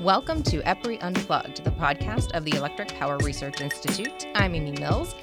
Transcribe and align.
Welcome 0.00 0.42
to 0.44 0.62
EPRI 0.62 0.96
Unplugged, 1.02 1.62
the 1.62 1.72
podcast 1.72 2.30
of 2.30 2.46
the 2.46 2.56
Electric 2.56 2.88
Power 2.94 3.18
Research 3.18 3.60
Institute. 3.60 4.28
I'm 4.34 4.54
Amy 4.54 4.72
Mills. 4.72 5.14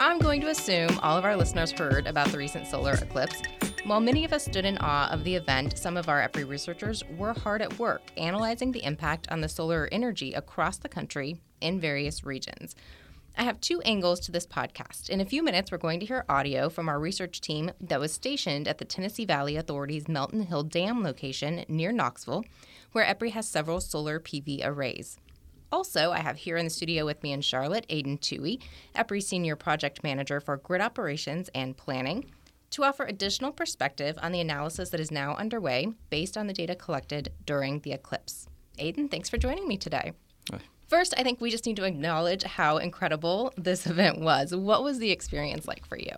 I'm 0.00 0.18
going 0.18 0.42
to 0.42 0.48
assume 0.48 0.98
all 0.98 1.16
of 1.16 1.24
our 1.24 1.34
listeners 1.34 1.72
heard 1.72 2.06
about 2.06 2.28
the 2.28 2.36
recent 2.36 2.66
solar 2.66 2.92
eclipse. 2.92 3.40
While 3.86 4.00
many 4.00 4.26
of 4.26 4.34
us 4.34 4.44
stood 4.44 4.66
in 4.66 4.76
awe 4.82 5.08
of 5.08 5.24
the 5.24 5.34
event, 5.34 5.78
some 5.78 5.96
of 5.96 6.10
our 6.10 6.28
EPRI 6.28 6.46
researchers 6.46 7.02
were 7.16 7.32
hard 7.32 7.62
at 7.62 7.78
work 7.78 8.02
analyzing 8.18 8.70
the 8.70 8.84
impact 8.84 9.26
on 9.30 9.40
the 9.40 9.48
solar 9.48 9.88
energy 9.90 10.34
across 10.34 10.76
the 10.76 10.90
country 10.90 11.38
in 11.62 11.80
various 11.80 12.22
regions. 12.22 12.76
I 13.34 13.44
have 13.44 13.62
two 13.62 13.80
angles 13.82 14.20
to 14.20 14.32
this 14.32 14.46
podcast. 14.46 15.08
In 15.08 15.22
a 15.22 15.24
few 15.24 15.42
minutes, 15.42 15.72
we're 15.72 15.78
going 15.78 16.00
to 16.00 16.06
hear 16.06 16.26
audio 16.28 16.68
from 16.68 16.90
our 16.90 17.00
research 17.00 17.40
team 17.40 17.70
that 17.80 18.00
was 18.00 18.12
stationed 18.12 18.68
at 18.68 18.76
the 18.76 18.84
Tennessee 18.84 19.24
Valley 19.24 19.56
Authority's 19.56 20.06
Melton 20.06 20.42
Hill 20.42 20.64
Dam 20.64 21.02
location 21.02 21.64
near 21.66 21.92
Knoxville, 21.92 22.44
where 22.92 23.04
EPRI 23.04 23.32
has 23.32 23.48
several 23.48 23.80
solar 23.80 24.18
PV 24.18 24.60
arrays. 24.64 25.18
Also, 25.70 26.12
I 26.12 26.20
have 26.20 26.36
here 26.36 26.56
in 26.56 26.64
the 26.64 26.70
studio 26.70 27.04
with 27.04 27.22
me 27.22 27.32
in 27.32 27.42
Charlotte, 27.42 27.84
Aidan 27.90 28.18
Tuohy, 28.18 28.60
EPRI 28.94 29.22
Senior 29.22 29.56
Project 29.56 30.02
Manager 30.02 30.40
for 30.40 30.56
Grid 30.56 30.80
Operations 30.80 31.50
and 31.54 31.76
Planning, 31.76 32.30
to 32.70 32.84
offer 32.84 33.04
additional 33.04 33.52
perspective 33.52 34.18
on 34.22 34.32
the 34.32 34.40
analysis 34.40 34.90
that 34.90 35.00
is 35.00 35.10
now 35.10 35.34
underway 35.36 35.88
based 36.10 36.36
on 36.36 36.46
the 36.46 36.52
data 36.52 36.74
collected 36.74 37.32
during 37.44 37.80
the 37.80 37.92
eclipse. 37.92 38.46
Aidan, 38.78 39.08
thanks 39.08 39.28
for 39.28 39.36
joining 39.36 39.66
me 39.68 39.76
today. 39.76 40.12
Hi. 40.50 40.60
First, 40.88 41.12
I 41.18 41.22
think 41.22 41.40
we 41.40 41.50
just 41.50 41.66
need 41.66 41.76
to 41.76 41.84
acknowledge 41.84 42.42
how 42.44 42.78
incredible 42.78 43.52
this 43.56 43.86
event 43.90 44.20
was. 44.20 44.54
What 44.54 44.82
was 44.82 44.98
the 44.98 45.10
experience 45.10 45.66
like 45.66 45.86
for 45.86 45.98
you? 45.98 46.16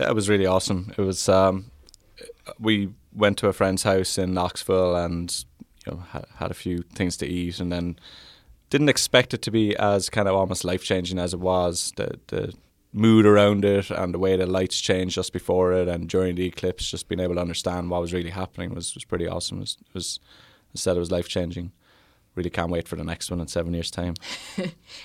Yeah, 0.00 0.08
it 0.08 0.14
was 0.14 0.28
really 0.28 0.46
awesome. 0.46 0.92
It 0.96 1.02
was. 1.02 1.28
Um, 1.28 1.70
we 2.58 2.90
went 3.12 3.38
to 3.38 3.48
a 3.48 3.52
friend's 3.52 3.82
house 3.82 4.18
in 4.18 4.32
Knoxville 4.32 4.96
and 4.96 5.44
you 5.86 5.92
know 5.92 5.98
had, 6.10 6.26
had 6.36 6.50
a 6.50 6.54
few 6.54 6.78
things 6.94 7.16
to 7.18 7.26
eat, 7.26 7.60
and 7.60 7.72
then 7.72 7.98
didn't 8.70 8.88
expect 8.88 9.32
it 9.32 9.42
to 9.42 9.50
be 9.50 9.76
as 9.76 10.10
kind 10.10 10.28
of 10.28 10.34
almost 10.34 10.64
life 10.64 10.82
changing 10.82 11.18
as 11.18 11.32
it 11.32 11.40
was. 11.40 11.92
The 11.96 12.18
the 12.28 12.54
mood 12.92 13.26
around 13.26 13.64
it 13.64 13.90
and 13.90 14.14
the 14.14 14.18
way 14.18 14.36
the 14.36 14.46
lights 14.46 14.80
changed 14.80 15.14
just 15.14 15.32
before 15.32 15.72
it 15.72 15.86
and 15.86 16.08
during 16.08 16.34
the 16.34 16.46
eclipse, 16.46 16.90
just 16.90 17.08
being 17.08 17.20
able 17.20 17.34
to 17.34 17.40
understand 17.40 17.90
what 17.90 18.00
was 18.00 18.12
really 18.12 18.30
happening 18.30 18.74
was 18.74 18.94
was 18.94 19.04
pretty 19.04 19.28
awesome. 19.28 19.58
It 19.58 19.60
was, 19.60 19.76
it 19.80 19.94
was 19.94 20.20
I 20.74 20.78
said 20.78 20.96
it 20.96 21.00
was 21.00 21.10
life 21.10 21.28
changing. 21.28 21.72
Really 22.34 22.50
can't 22.50 22.70
wait 22.70 22.86
for 22.86 22.96
the 22.96 23.04
next 23.04 23.30
one 23.30 23.40
in 23.40 23.48
seven 23.48 23.72
years' 23.72 23.90
time. 23.90 24.14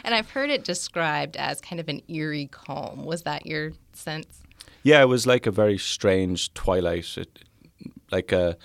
and 0.03 0.14
I've 0.14 0.31
heard 0.31 0.50
it 0.50 0.66
described 0.66 1.38
as 1.38 1.61
kind 1.61 1.80
of 1.80 1.88
an 1.88 2.02
eerie 2.09 2.48
calm. 2.52 3.05
Was 3.05 3.22
that 3.23 3.45
your 3.45 3.72
sense? 3.94 4.42
Yeah, 4.83 5.02
it 5.02 5.05
was 5.05 5.25
like 5.25 5.45
a 5.45 5.52
very 5.52 5.77
strange 5.77 6.53
twilight. 6.53 7.17
It, 7.17 7.39
like 8.11 8.33
a 8.33 8.58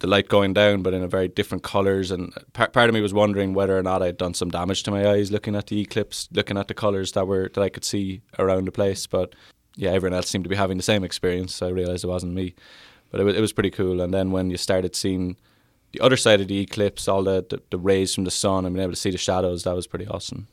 the 0.00 0.06
light 0.06 0.28
going 0.28 0.52
down, 0.52 0.82
but 0.82 0.92
in 0.92 1.02
a 1.02 1.08
very 1.08 1.28
different 1.28 1.62
colours. 1.62 2.10
And 2.10 2.32
part, 2.52 2.72
part 2.72 2.88
of 2.88 2.94
me 2.94 3.00
was 3.00 3.14
wondering 3.14 3.54
whether 3.54 3.78
or 3.78 3.82
not 3.82 4.02
I'd 4.02 4.16
done 4.16 4.34
some 4.34 4.50
damage 4.50 4.82
to 4.84 4.90
my 4.90 5.08
eyes 5.08 5.30
looking 5.30 5.54
at 5.54 5.68
the 5.68 5.80
eclipse, 5.80 6.28
looking 6.32 6.58
at 6.58 6.68
the 6.68 6.74
colours 6.74 7.12
that 7.12 7.26
were 7.26 7.50
that 7.54 7.62
I 7.62 7.68
could 7.68 7.84
see 7.84 8.22
around 8.38 8.66
the 8.66 8.72
place. 8.72 9.06
But 9.06 9.34
yeah, 9.76 9.90
everyone 9.90 10.16
else 10.16 10.28
seemed 10.28 10.44
to 10.44 10.50
be 10.50 10.56
having 10.56 10.76
the 10.76 10.82
same 10.82 11.04
experience. 11.04 11.54
So 11.54 11.68
I 11.68 11.70
realised 11.70 12.04
it 12.04 12.08
wasn't 12.08 12.34
me. 12.34 12.54
But 13.10 13.20
it 13.20 13.24
was, 13.24 13.36
it 13.36 13.40
was 13.40 13.52
pretty 13.52 13.70
cool. 13.70 14.00
And 14.00 14.12
then 14.12 14.30
when 14.30 14.50
you 14.50 14.56
started 14.56 14.96
seeing 14.96 15.36
the 15.92 16.00
other 16.00 16.16
side 16.16 16.40
of 16.40 16.48
the 16.48 16.60
eclipse, 16.60 17.08
all 17.08 17.24
the, 17.24 17.44
the, 17.48 17.62
the 17.70 17.78
rays 17.78 18.14
from 18.14 18.24
the 18.24 18.30
sun, 18.30 18.64
and 18.64 18.74
being 18.74 18.82
able 18.82 18.92
to 18.92 19.00
see 19.00 19.10
the 19.10 19.18
shadows, 19.18 19.64
that 19.64 19.74
was 19.74 19.86
pretty 19.86 20.06
awesome. 20.06 20.46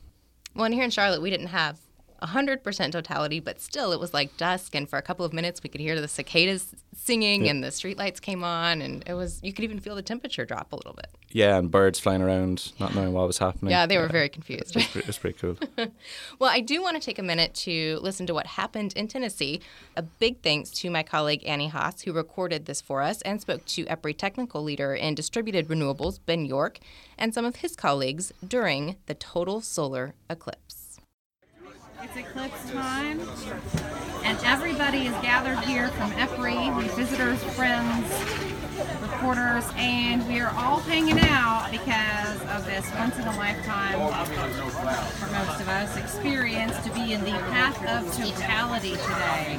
Well, 0.54 0.64
and 0.64 0.74
here 0.74 0.84
in 0.84 0.90
Charlotte, 0.90 1.22
we 1.22 1.30
didn't 1.30 1.48
have 1.48 1.78
100% 2.22 2.92
totality, 2.92 3.40
but 3.40 3.60
still 3.60 3.92
it 3.92 4.00
was 4.00 4.12
like 4.12 4.36
dusk. 4.36 4.74
And 4.74 4.88
for 4.88 4.98
a 4.98 5.02
couple 5.02 5.24
of 5.24 5.32
minutes, 5.32 5.62
we 5.62 5.68
could 5.68 5.80
hear 5.80 6.00
the 6.00 6.08
cicadas 6.08 6.74
singing 6.94 7.44
yeah. 7.44 7.52
and 7.52 7.62
the 7.62 7.68
streetlights 7.68 8.20
came 8.20 8.42
on. 8.42 8.82
And 8.82 9.04
it 9.06 9.14
was, 9.14 9.40
you 9.42 9.52
could 9.52 9.64
even 9.64 9.78
feel 9.80 9.94
the 9.94 10.02
temperature 10.02 10.44
drop 10.44 10.72
a 10.72 10.76
little 10.76 10.94
bit. 10.94 11.08
Yeah, 11.30 11.58
and 11.58 11.70
birds 11.70 12.00
flying 12.00 12.22
around, 12.22 12.72
not 12.80 12.94
knowing 12.94 13.12
what 13.12 13.26
was 13.26 13.38
happening. 13.38 13.70
Yeah, 13.70 13.86
they 13.86 13.98
were 13.98 14.08
very 14.08 14.28
confused. 14.28 14.70
it, 14.70 14.76
was 14.76 14.86
pretty, 14.86 15.04
it 15.04 15.06
was 15.06 15.18
pretty 15.18 15.38
cool. 15.38 15.56
well, 16.38 16.50
I 16.50 16.60
do 16.60 16.82
want 16.82 17.00
to 17.00 17.04
take 17.04 17.18
a 17.18 17.22
minute 17.22 17.54
to 17.54 17.98
listen 18.02 18.26
to 18.26 18.34
what 18.34 18.46
happened 18.46 18.94
in 18.94 19.08
Tennessee. 19.08 19.60
A 19.96 20.02
big 20.02 20.40
thanks 20.42 20.70
to 20.70 20.90
my 20.90 21.02
colleague 21.02 21.42
Annie 21.46 21.68
Haas, 21.68 22.02
who 22.02 22.12
recorded 22.12 22.64
this 22.64 22.80
for 22.80 23.02
us 23.02 23.20
and 23.22 23.40
spoke 23.40 23.64
to 23.66 23.84
EPRI 23.84 24.16
technical 24.16 24.62
leader 24.62 24.94
in 24.94 25.14
distributed 25.14 25.68
renewables, 25.68 26.18
Ben 26.24 26.46
York, 26.46 26.78
and 27.18 27.34
some 27.34 27.44
of 27.44 27.56
his 27.56 27.76
colleagues 27.76 28.32
during 28.46 28.96
the 29.06 29.14
total 29.14 29.60
solar 29.60 30.14
eclipse. 30.30 30.77
It's 32.00 32.16
eclipse 32.16 32.70
time, 32.70 33.20
and 34.24 34.38
everybody 34.44 35.06
is 35.06 35.14
gathered 35.20 35.58
here 35.60 35.88
from 35.88 36.12
EPRI, 36.12 36.88
visitors, 36.94 37.42
friends, 37.54 38.08
reporters, 39.02 39.64
and 39.76 40.26
we 40.28 40.38
are 40.40 40.54
all 40.56 40.78
hanging 40.78 41.18
out 41.18 41.68
because 41.72 42.40
of 42.54 42.64
this 42.66 42.88
once 42.94 43.18
in 43.18 43.26
a 43.26 43.36
lifetime, 43.36 43.94
for 43.94 45.26
most 45.32 45.60
of 45.60 45.68
us, 45.68 45.96
experience 45.96 46.78
to 46.84 46.92
be 46.92 47.14
in 47.14 47.20
the 47.24 47.30
path 47.30 47.84
of 47.86 48.14
totality 48.16 48.92
today. 48.92 49.58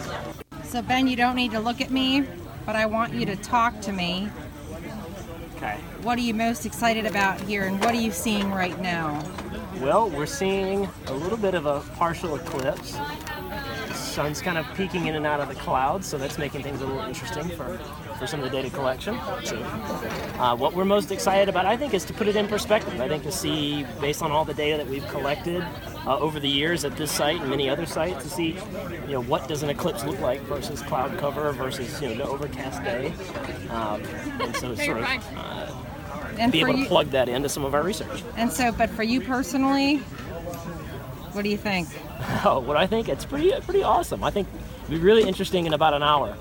So, 0.64 0.82
Ben, 0.82 1.08
you 1.08 1.18
don't 1.18 1.36
need 1.36 1.52
to 1.52 1.60
look 1.60 1.82
at 1.82 1.92
me, 1.92 2.26
but 2.66 2.76
I 2.76 2.86
want 2.86 3.14
you 3.14 3.26
to 3.26 3.36
talk 3.36 3.82
to 3.82 3.92
me. 3.92 4.30
Okay. 5.58 5.78
What 6.04 6.18
are 6.18 6.22
you 6.22 6.34
most 6.34 6.66
excited 6.66 7.06
about 7.06 7.42
here, 7.42 7.64
and 7.64 7.84
what 7.84 7.94
are 7.94 8.02
you 8.02 8.12
seeing 8.12 8.50
right 8.52 8.80
now? 8.80 9.22
Well, 9.82 10.10
we're 10.10 10.26
seeing 10.26 10.90
a 11.08 11.14
little 11.14 11.38
bit 11.38 11.54
of 11.54 11.66
a 11.66 11.80
partial 11.96 12.36
eclipse. 12.36 12.98
The 13.88 13.94
sun's 13.94 14.42
kind 14.42 14.58
of 14.58 14.66
peeking 14.76 15.08
in 15.08 15.16
and 15.16 15.26
out 15.26 15.40
of 15.40 15.48
the 15.48 15.56
clouds, 15.56 16.06
so 16.06 16.18
that's 16.18 16.38
making 16.38 16.64
things 16.64 16.82
a 16.82 16.86
little 16.86 17.02
interesting 17.04 17.48
for, 17.56 17.78
for 18.18 18.28
some 18.28 18.42
of 18.42 18.52
the 18.52 18.52
data 18.52 18.70
collection. 18.70 19.18
So, 19.46 19.56
uh, 20.38 20.54
what 20.58 20.74
we're 20.74 20.84
most 20.84 21.14
excited 21.14 21.48
about, 21.48 21.66
I 21.66 21.78
think, 21.78 21.94
is 21.94 22.04
to 22.06 22.14
put 22.14 22.28
it 22.28 22.36
in 22.36 22.46
perspective. 22.50 23.00
I 23.00 23.08
think 23.08 23.24
to 23.24 23.32
see, 23.32 23.86
based 24.02 24.22
on 24.22 24.32
all 24.32 24.44
the 24.44 24.54
data 24.54 24.76
that 24.76 24.88
we've 24.88 25.08
collected 25.08 25.66
uh, 26.06 26.20
over 26.20 26.42
the 26.42 26.50
years 26.50 26.84
at 26.84 26.98
this 26.98 27.10
site 27.10 27.40
and 27.40 27.50
many 27.50 27.70
other 27.70 27.86
sites, 27.86 28.26
to 28.26 28.30
see, 28.30 28.58
you 29.08 29.14
know, 29.14 29.24
what 29.24 29.48
does 29.48 29.64
an 29.64 29.70
eclipse 29.70 30.04
look 30.04 30.20
like 30.20 30.42
versus 30.42 30.82
cloud 30.82 31.18
cover 31.18 31.54
versus, 31.54 32.02
you 32.02 32.10
know, 32.10 32.16
the 32.16 32.28
overcast 32.28 32.84
day. 32.84 33.14
Um, 33.70 34.04
and 34.42 34.54
so, 34.58 34.76
sort 34.76 34.98
of. 34.98 35.06
Uh, 35.38 35.89
and 36.40 36.52
be 36.52 36.62
able 36.62 36.76
you, 36.76 36.84
to 36.84 36.90
plug 36.90 37.10
that 37.12 37.30
into 37.30 37.50
some 37.50 37.66
of 37.66 37.76
our 37.76 37.84
research. 37.84 38.24
And 38.36 38.52
so, 38.52 38.72
but 38.72 38.90
for 38.90 39.04
you 39.04 39.22
personally, 39.22 39.98
what 41.34 41.44
do 41.44 41.50
you 41.50 41.58
think? 41.58 41.88
Oh, 42.44 42.60
what 42.60 42.78
I 42.78 42.86
think 42.86 43.10
it's 43.10 43.26
pretty 43.26 43.52
pretty 43.62 43.82
awesome. 43.82 44.24
I 44.24 44.30
think 44.30 44.48
it'll 44.84 44.92
be 44.92 44.98
really 45.00 45.24
interesting 45.24 45.66
in 45.66 45.74
about 45.74 45.94
an 45.94 46.04
hour. 46.04 46.38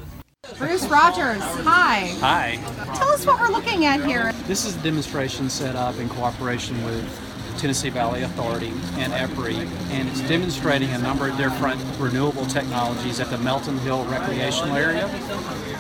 Bruce 0.57 0.87
Rogers, 0.87 1.41
hi. 1.41 2.15
Hi. 2.21 2.95
Tell 2.97 3.09
us 3.11 3.25
what 3.27 3.41
we're 3.41 3.49
looking 3.49 3.85
at 3.85 4.05
here. 4.05 4.33
This 4.47 4.65
is 4.65 4.77
a 4.77 4.81
demonstration 4.81 5.51
set 5.51 5.77
up 5.77 5.99
in 5.99 6.09
cooperation 6.09 6.83
with 6.85 7.28
Tennessee 7.59 7.91
Valley 7.91 8.23
Authority 8.23 8.69
and 8.99 9.13
EPRI, 9.13 9.57
and 9.91 10.09
it's 10.09 10.21
demonstrating 10.23 10.91
a 10.91 10.99
number 10.99 11.29
of 11.29 11.37
different 11.37 11.81
renewable 11.99 12.47
technologies 12.47 13.19
at 13.19 13.29
the 13.31 13.39
Melton 13.39 13.77
Hill 13.79 14.05
recreational 14.05 14.77
area. 14.77 15.09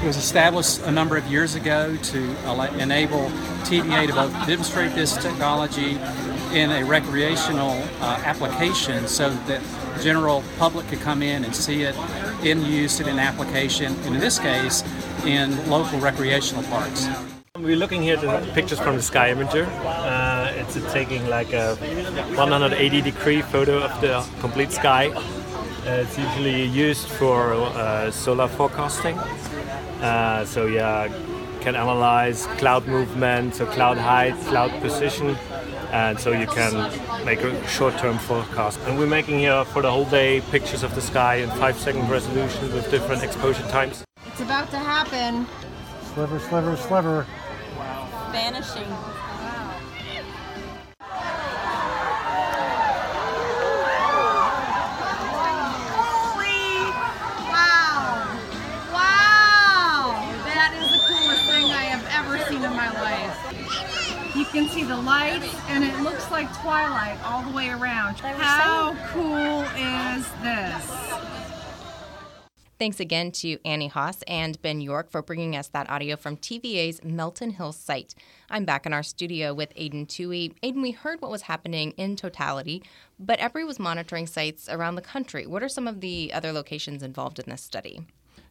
It 0.03 0.07
was 0.07 0.17
established 0.17 0.83
a 0.83 0.91
number 0.91 1.17
of 1.17 1.27
years 1.29 1.55
ago 1.55 1.97
to 1.97 2.19
enable 2.81 3.31
TVA 3.65 4.09
to 4.09 4.13
both 4.13 4.33
demonstrate 4.47 4.95
this 4.95 5.17
technology 5.17 5.93
in 6.53 6.71
a 6.71 6.85
recreational 6.85 7.81
uh, 8.01 8.21
application 8.25 9.07
so 9.07 9.31
that 9.47 9.63
general 10.03 10.43
public 10.59 10.87
could 10.89 11.01
come 11.01 11.23
in 11.23 11.45
and 11.45 11.55
see 11.55 11.83
it 11.83 11.95
in 12.43 12.65
use 12.65 13.01
and 13.01 13.09
in 13.09 13.19
application, 13.19 13.95
and 14.05 14.15
in 14.15 14.21
this 14.21 14.39
case, 14.39 14.83
in 15.25 15.69
local 15.71 15.99
recreational 16.01 16.63
parks. 16.65 17.09
We're 17.57 17.77
looking 17.77 18.03
here 18.03 18.17
at 18.17 18.21
the 18.21 18.53
pictures 18.53 18.79
from 18.79 18.95
the 18.95 19.03
Sky 19.03 19.35
Imager. 19.35 19.67
Uh, 19.85 20.28
it's 20.59 20.93
taking 20.93 21.27
like 21.29 21.53
a 21.53 21.77
180 21.77 23.01
degree 23.01 23.43
photo 23.43 23.83
of 23.83 24.01
the 24.01 24.25
complete 24.41 24.73
sky. 24.73 25.09
Uh, 25.09 26.03
it's 26.03 26.19
usually 26.19 26.65
used 26.65 27.09
for 27.09 27.53
uh, 27.55 28.11
solar 28.11 28.49
forecasting. 28.49 29.17
Uh, 29.19 30.45
so 30.45 30.67
yeah, 30.67 31.09
can 31.61 31.75
analyze 31.75 32.47
cloud 32.59 32.87
movement, 32.87 33.55
so 33.55 33.67
cloud 33.67 33.99
height, 33.99 34.35
cloud 34.47 34.71
position, 34.81 35.37
and 35.93 36.19
so 36.19 36.33
you 36.33 36.47
can 36.47 36.73
make 37.25 37.41
a 37.43 37.69
short-term 37.69 38.19
forecast. 38.19 38.79
And 38.87 38.99
we're 38.99 39.07
making 39.07 39.39
here 39.39 39.65
for 39.67 39.83
the 39.83 39.91
whole 39.91 40.05
day 40.05 40.41
pictures 40.51 40.83
of 40.83 40.95
the 40.95 41.01
sky 41.01 41.37
in 41.37 41.51
five-second 41.51 42.09
resolution 42.09 42.73
with 42.73 42.91
different 42.91 43.23
exposure 43.23 43.67
times. 43.69 44.05
It's 44.27 44.41
about 44.41 44.71
to 44.71 44.79
happen. 44.79 45.47
Sliver, 46.15 46.39
sliver, 46.39 46.77
sliver 46.77 47.27
vanishing. 48.33 49.18
Like 66.39 66.55
twilight 66.63 67.19
all 67.25 67.43
the 67.43 67.51
way 67.51 67.69
around. 67.69 68.21
How 68.21 68.95
cool 69.09 69.63
is 69.75 70.25
this? 70.41 71.19
Thanks 72.79 73.01
again 73.01 73.33
to 73.33 73.59
Annie 73.65 73.89
Haas 73.89 74.23
and 74.23 74.63
Ben 74.63 74.81
York 74.81 75.11
for 75.11 75.21
bringing 75.21 75.57
us 75.57 75.67
that 75.67 75.91
audio 75.91 76.15
from 76.15 76.37
TVA's 76.37 77.03
Melton 77.03 77.51
Hill 77.51 77.73
site. 77.73 78.15
I'm 78.49 78.65
back 78.65 78.87
in 78.87 78.93
our 78.93 79.03
studio 79.03 79.53
with 79.53 79.73
Aidan 79.75 80.07
Tuohy. 80.07 80.55
Aidan, 80.63 80.81
we 80.81 80.93
heard 80.93 81.21
what 81.21 81.33
was 81.33 81.43
happening 81.43 81.91
in 81.97 82.15
totality, 82.15 82.85
but 83.19 83.41
EPRI 83.41 83.67
was 83.67 83.81
monitoring 83.81 84.29
sites 84.29 84.69
around 84.69 84.95
the 84.95 85.03
country. 85.03 85.45
What 85.45 85.65
are 85.65 85.69
some 85.69 85.89
of 85.89 86.01
the 86.01 86.33
other 86.33 86.53
locations 86.53 87.03
involved 87.03 87.41
in 87.41 87.51
this 87.51 87.63
study? 87.63 88.03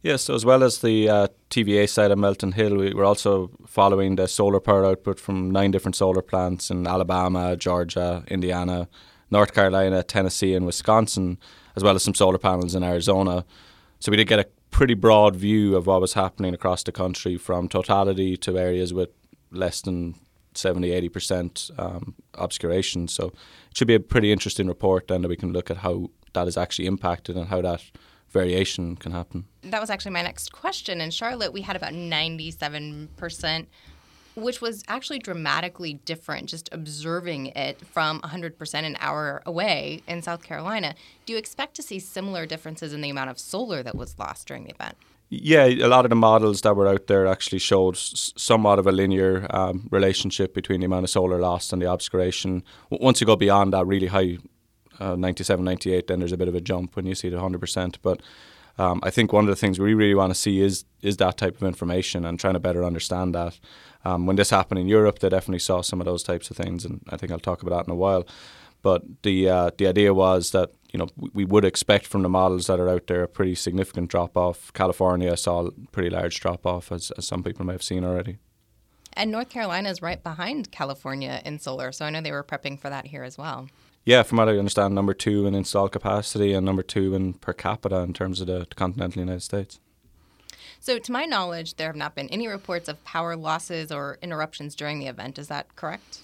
Yes, 0.07 0.21
so 0.21 0.35
as 0.35 0.45
well 0.45 0.63
as 0.63 0.79
the 0.79 1.09
uh, 1.09 1.27
TVA 1.49 1.89
site 1.89 2.11
of 2.11 2.17
Melton 2.17 2.53
Hill, 2.53 2.77
we 2.77 2.93
were 2.93 3.03
also 3.03 3.51
following 3.65 4.15
the 4.15 4.25
solar 4.25 4.61
power 4.61 4.85
output 4.85 5.19
from 5.19 5.51
nine 5.51 5.69
different 5.69 5.97
solar 5.97 6.21
plants 6.21 6.71
in 6.71 6.87
Alabama, 6.87 7.57
Georgia, 7.57 8.23
Indiana, 8.29 8.87
North 9.31 9.53
Carolina, 9.53 10.03
Tennessee, 10.03 10.55
and 10.55 10.65
Wisconsin, 10.65 11.37
as 11.75 11.83
well 11.83 11.93
as 11.93 12.03
some 12.03 12.13
solar 12.13 12.37
panels 12.37 12.73
in 12.73 12.83
Arizona. 12.83 13.43
So 13.99 14.09
we 14.09 14.15
did 14.15 14.29
get 14.29 14.39
a 14.39 14.47
pretty 14.71 14.93
broad 14.93 15.35
view 15.35 15.75
of 15.75 15.87
what 15.87 15.99
was 15.99 16.13
happening 16.13 16.53
across 16.53 16.83
the 16.83 16.93
country 16.93 17.35
from 17.35 17.67
totality 17.67 18.37
to 18.37 18.57
areas 18.57 18.93
with 18.93 19.09
less 19.51 19.81
than 19.81 20.15
70 20.53 20.89
80% 21.09 21.77
um, 21.77 22.15
obscuration. 22.35 23.09
So 23.09 23.33
it 23.71 23.75
should 23.75 23.89
be 23.89 23.95
a 23.95 23.99
pretty 23.99 24.31
interesting 24.31 24.69
report 24.69 25.09
then 25.09 25.21
that 25.23 25.27
we 25.27 25.35
can 25.35 25.51
look 25.51 25.69
at 25.69 25.79
how 25.79 26.11
that 26.31 26.47
is 26.47 26.55
actually 26.55 26.85
impacted 26.85 27.35
and 27.35 27.49
how 27.49 27.59
that 27.59 27.83
variation 28.29 28.95
can 28.95 29.11
happen. 29.11 29.45
That 29.61 29.81
was 29.81 29.89
actually 29.89 30.11
my 30.11 30.21
next 30.21 30.51
question. 30.51 31.01
In 31.01 31.11
Charlotte, 31.11 31.53
we 31.53 31.61
had 31.61 31.75
about 31.75 31.93
97% 31.93 33.67
which 34.37 34.61
was 34.61 34.83
actually 34.87 35.17
dramatically 35.17 35.95
different 36.05 36.47
just 36.47 36.69
observing 36.71 37.47
it 37.47 37.85
from 37.87 38.21
100% 38.21 38.73
an 38.75 38.95
hour 38.99 39.41
away 39.47 40.03
in 40.07 40.21
South 40.21 40.43
Carolina. 40.43 40.93
Do 41.25 41.33
you 41.33 41.39
expect 41.39 41.75
to 41.77 41.81
see 41.81 41.97
similar 41.97 42.45
differences 42.45 42.93
in 42.93 43.01
the 43.01 43.09
amount 43.09 43.31
of 43.31 43.39
solar 43.39 43.81
that 43.81 43.95
was 43.95 44.17
lost 44.19 44.47
during 44.47 44.65
the 44.65 44.69
event? 44.69 44.95
Yeah, 45.29 45.65
a 45.65 45.87
lot 45.87 46.05
of 46.05 46.09
the 46.09 46.15
models 46.15 46.61
that 46.61 46.75
were 46.75 46.87
out 46.87 47.07
there 47.07 47.27
actually 47.27 47.59
showed 47.59 47.97
somewhat 47.97 48.79
of 48.79 48.87
a 48.87 48.91
linear 48.91 49.45
um, 49.49 49.89
relationship 49.91 50.53
between 50.53 50.79
the 50.79 50.85
amount 50.85 51.03
of 51.03 51.09
solar 51.09 51.39
lost 51.39 51.73
and 51.73 51.81
the 51.81 51.91
obscuration. 51.91 52.63
Once 52.91 53.19
you 53.19 53.27
go 53.27 53.35
beyond 53.35 53.73
that 53.73 53.85
really 53.87 54.07
high, 54.07 54.37
uh, 54.99 55.15
97, 55.15 55.63
98, 55.63 56.07
then 56.07 56.19
there's 56.19 56.31
a 56.31 56.37
bit 56.37 56.47
of 56.47 56.55
a 56.55 56.61
jump 56.61 56.95
when 56.95 57.05
you 57.05 57.15
see 57.15 57.29
the 57.29 57.37
100%. 57.37 57.97
But 58.01 58.21
um, 58.77 58.99
I 59.03 59.09
think 59.09 59.33
one 59.33 59.45
of 59.45 59.49
the 59.49 59.55
things 59.55 59.79
we 59.79 59.93
really 59.93 60.15
want 60.15 60.31
to 60.31 60.39
see 60.39 60.61
is 60.61 60.85
is 61.01 61.17
that 61.17 61.37
type 61.37 61.55
of 61.55 61.63
information 61.63 62.25
and 62.25 62.39
trying 62.39 62.53
to 62.53 62.59
better 62.59 62.83
understand 62.83 63.33
that. 63.35 63.59
Um, 64.05 64.25
when 64.25 64.35
this 64.35 64.51
happened 64.51 64.79
in 64.79 64.87
Europe, 64.87 65.19
they 65.19 65.29
definitely 65.29 65.59
saw 65.59 65.81
some 65.81 65.99
of 65.99 66.05
those 66.05 66.23
types 66.23 66.49
of 66.49 66.57
things, 66.57 66.85
and 66.85 67.01
I 67.09 67.17
think 67.17 67.31
I'll 67.31 67.39
talk 67.39 67.61
about 67.61 67.77
that 67.77 67.87
in 67.87 67.91
a 67.91 67.95
while. 67.95 68.25
But 68.83 69.03
the 69.23 69.49
uh, 69.49 69.71
the 69.77 69.87
idea 69.87 70.13
was 70.13 70.51
that 70.51 70.71
you 70.93 70.99
know 70.99 71.07
we 71.33 71.43
would 71.43 71.65
expect 71.65 72.05
from 72.05 72.21
the 72.21 72.29
models 72.29 72.67
that 72.67 72.79
are 72.79 72.89
out 72.89 73.07
there 73.07 73.23
a 73.23 73.27
pretty 73.27 73.55
significant 73.55 74.09
drop 74.09 74.37
off. 74.37 74.71
California 74.73 75.35
saw 75.35 75.67
a 75.67 75.71
pretty 75.91 76.09
large 76.09 76.39
drop 76.39 76.65
off, 76.65 76.91
as, 76.91 77.11
as 77.17 77.27
some 77.27 77.43
people 77.43 77.65
may 77.65 77.73
have 77.73 77.83
seen 77.83 78.05
already. 78.05 78.37
And 79.13 79.31
North 79.31 79.49
Carolina 79.49 79.89
is 79.89 80.01
right 80.03 80.23
behind 80.23 80.71
California 80.71 81.41
in 81.43 81.57
solar, 81.57 81.91
so 81.91 82.05
I 82.05 82.11
know 82.11 82.21
they 82.21 82.31
were 82.31 82.43
prepping 82.43 82.79
for 82.79 82.89
that 82.91 83.07
here 83.07 83.23
as 83.23 83.35
well. 83.35 83.67
Yeah, 84.07 84.23
from 84.23 84.37
what 84.37 84.47
I 84.47 84.57
understand, 84.57 84.95
number 84.95 85.13
two 85.13 85.45
in 85.47 85.53
installed 85.53 85.91
capacity 85.91 86.53
and 86.53 86.65
number 86.65 86.81
two 86.81 87.13
in 87.13 87.33
per 87.33 87.51
capita 87.51 87.97
in 87.97 88.13
terms 88.13 88.39
of 88.39 88.47
the, 88.47 88.65
continental 88.73 89.19
United 89.19 89.41
States. 89.41 89.81
So, 90.79 90.97
to 90.97 91.11
my 91.11 91.25
knowledge, 91.25 91.75
there 91.75 91.87
have 91.87 91.95
not 91.97 92.15
been 92.15 92.29
any 92.29 92.47
reports 92.47 92.87
of 92.87 93.03
power 93.03 93.35
losses 93.35 93.91
or 93.91 94.17
interruptions 94.21 94.75
during 94.75 94.99
the 94.99 95.07
event. 95.07 95.37
Is 95.37 95.49
that 95.49 95.75
correct? 95.75 96.21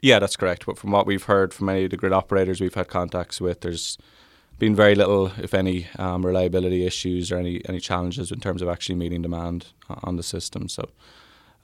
Yeah, 0.00 0.20
that's 0.20 0.36
correct. 0.36 0.66
But 0.66 0.78
from 0.78 0.92
what 0.92 1.04
we've 1.04 1.24
heard 1.24 1.52
from 1.52 1.68
any 1.68 1.86
of 1.86 1.90
the 1.90 1.96
grid 1.96 2.12
operators 2.12 2.60
we've 2.60 2.74
had 2.74 2.86
contacts 2.86 3.40
with, 3.40 3.62
there's 3.62 3.98
been 4.60 4.76
very 4.76 4.94
little, 4.94 5.32
if 5.36 5.52
any, 5.52 5.88
um, 5.98 6.24
reliability 6.24 6.86
issues 6.86 7.32
or 7.32 7.38
any 7.38 7.60
any 7.68 7.80
challenges 7.80 8.30
in 8.30 8.38
terms 8.38 8.62
of 8.62 8.68
actually 8.68 8.94
meeting 8.94 9.22
demand 9.22 9.66
on 9.88 10.14
the 10.14 10.22
system. 10.22 10.68
So 10.68 10.90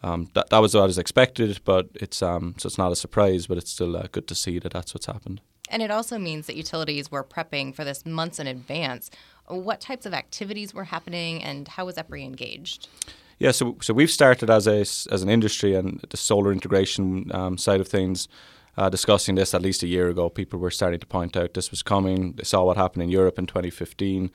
um, 0.03 0.29
that 0.35 0.50
that 0.50 0.59
was 0.59 0.75
what 0.75 0.88
was 0.88 0.99
expected, 0.99 1.61
but 1.64 1.88
it's 1.94 2.20
um, 2.20 2.56
so 2.59 2.67
it's 2.67 2.79
not 2.79 2.91
a 2.91 2.97
surprise, 2.97 3.47
but 3.47 3.59
it's 3.59 3.70
still 3.70 3.97
uh, 3.97 4.09
good 4.11 4.26
to 4.26 4.35
see 4.35 4.59
that 4.59 4.73
that's 4.73 4.93
what's 4.93 5.06
happened. 5.06 5.41
And 5.73 5.83
it 5.83 5.91
also 5.91 6.19
means 6.19 6.47
that 6.47 6.55
utilities 6.55 7.11
were 7.11 7.25
prepping 7.25 7.75
for 7.75 7.83
this 7.83 8.07
months 8.07 8.39
in 8.39 8.47
advance 8.47 9.11
what 9.49 9.81
types 9.81 10.07
of 10.07 10.15
activities 10.15 10.73
were 10.73 10.85
happening 10.85 11.43
and 11.43 11.69
how 11.69 11.87
was 11.87 11.97
EPRI 11.97 12.25
engaged? 12.25 12.89
Yeah, 13.39 13.51
so 13.51 13.77
so 13.81 13.93
we've 13.93 14.11
started 14.11 14.51
as 14.51 14.67
a 14.67 14.81
as 14.81 15.23
an 15.23 15.29
industry 15.29 15.75
and 15.75 16.01
the 16.11 16.17
solar 16.17 16.53
integration 16.53 17.31
um, 17.35 17.59
side 17.59 17.81
of 17.81 17.89
things, 17.89 18.29
uh, 18.77 18.89
discussing 18.89 19.35
this 19.35 19.53
at 19.53 19.63
least 19.63 19.83
a 19.83 19.89
year 19.89 20.09
ago. 20.09 20.29
People 20.29 20.61
were 20.61 20.71
starting 20.71 21.01
to 21.01 21.07
point 21.07 21.37
out 21.37 21.55
this 21.55 21.71
was 21.71 21.83
coming. 21.83 22.33
They 22.33 22.45
saw 22.45 22.65
what 22.65 22.77
happened 22.77 23.03
in 23.03 23.09
Europe 23.09 23.39
in 23.39 23.47
2015. 23.47 24.31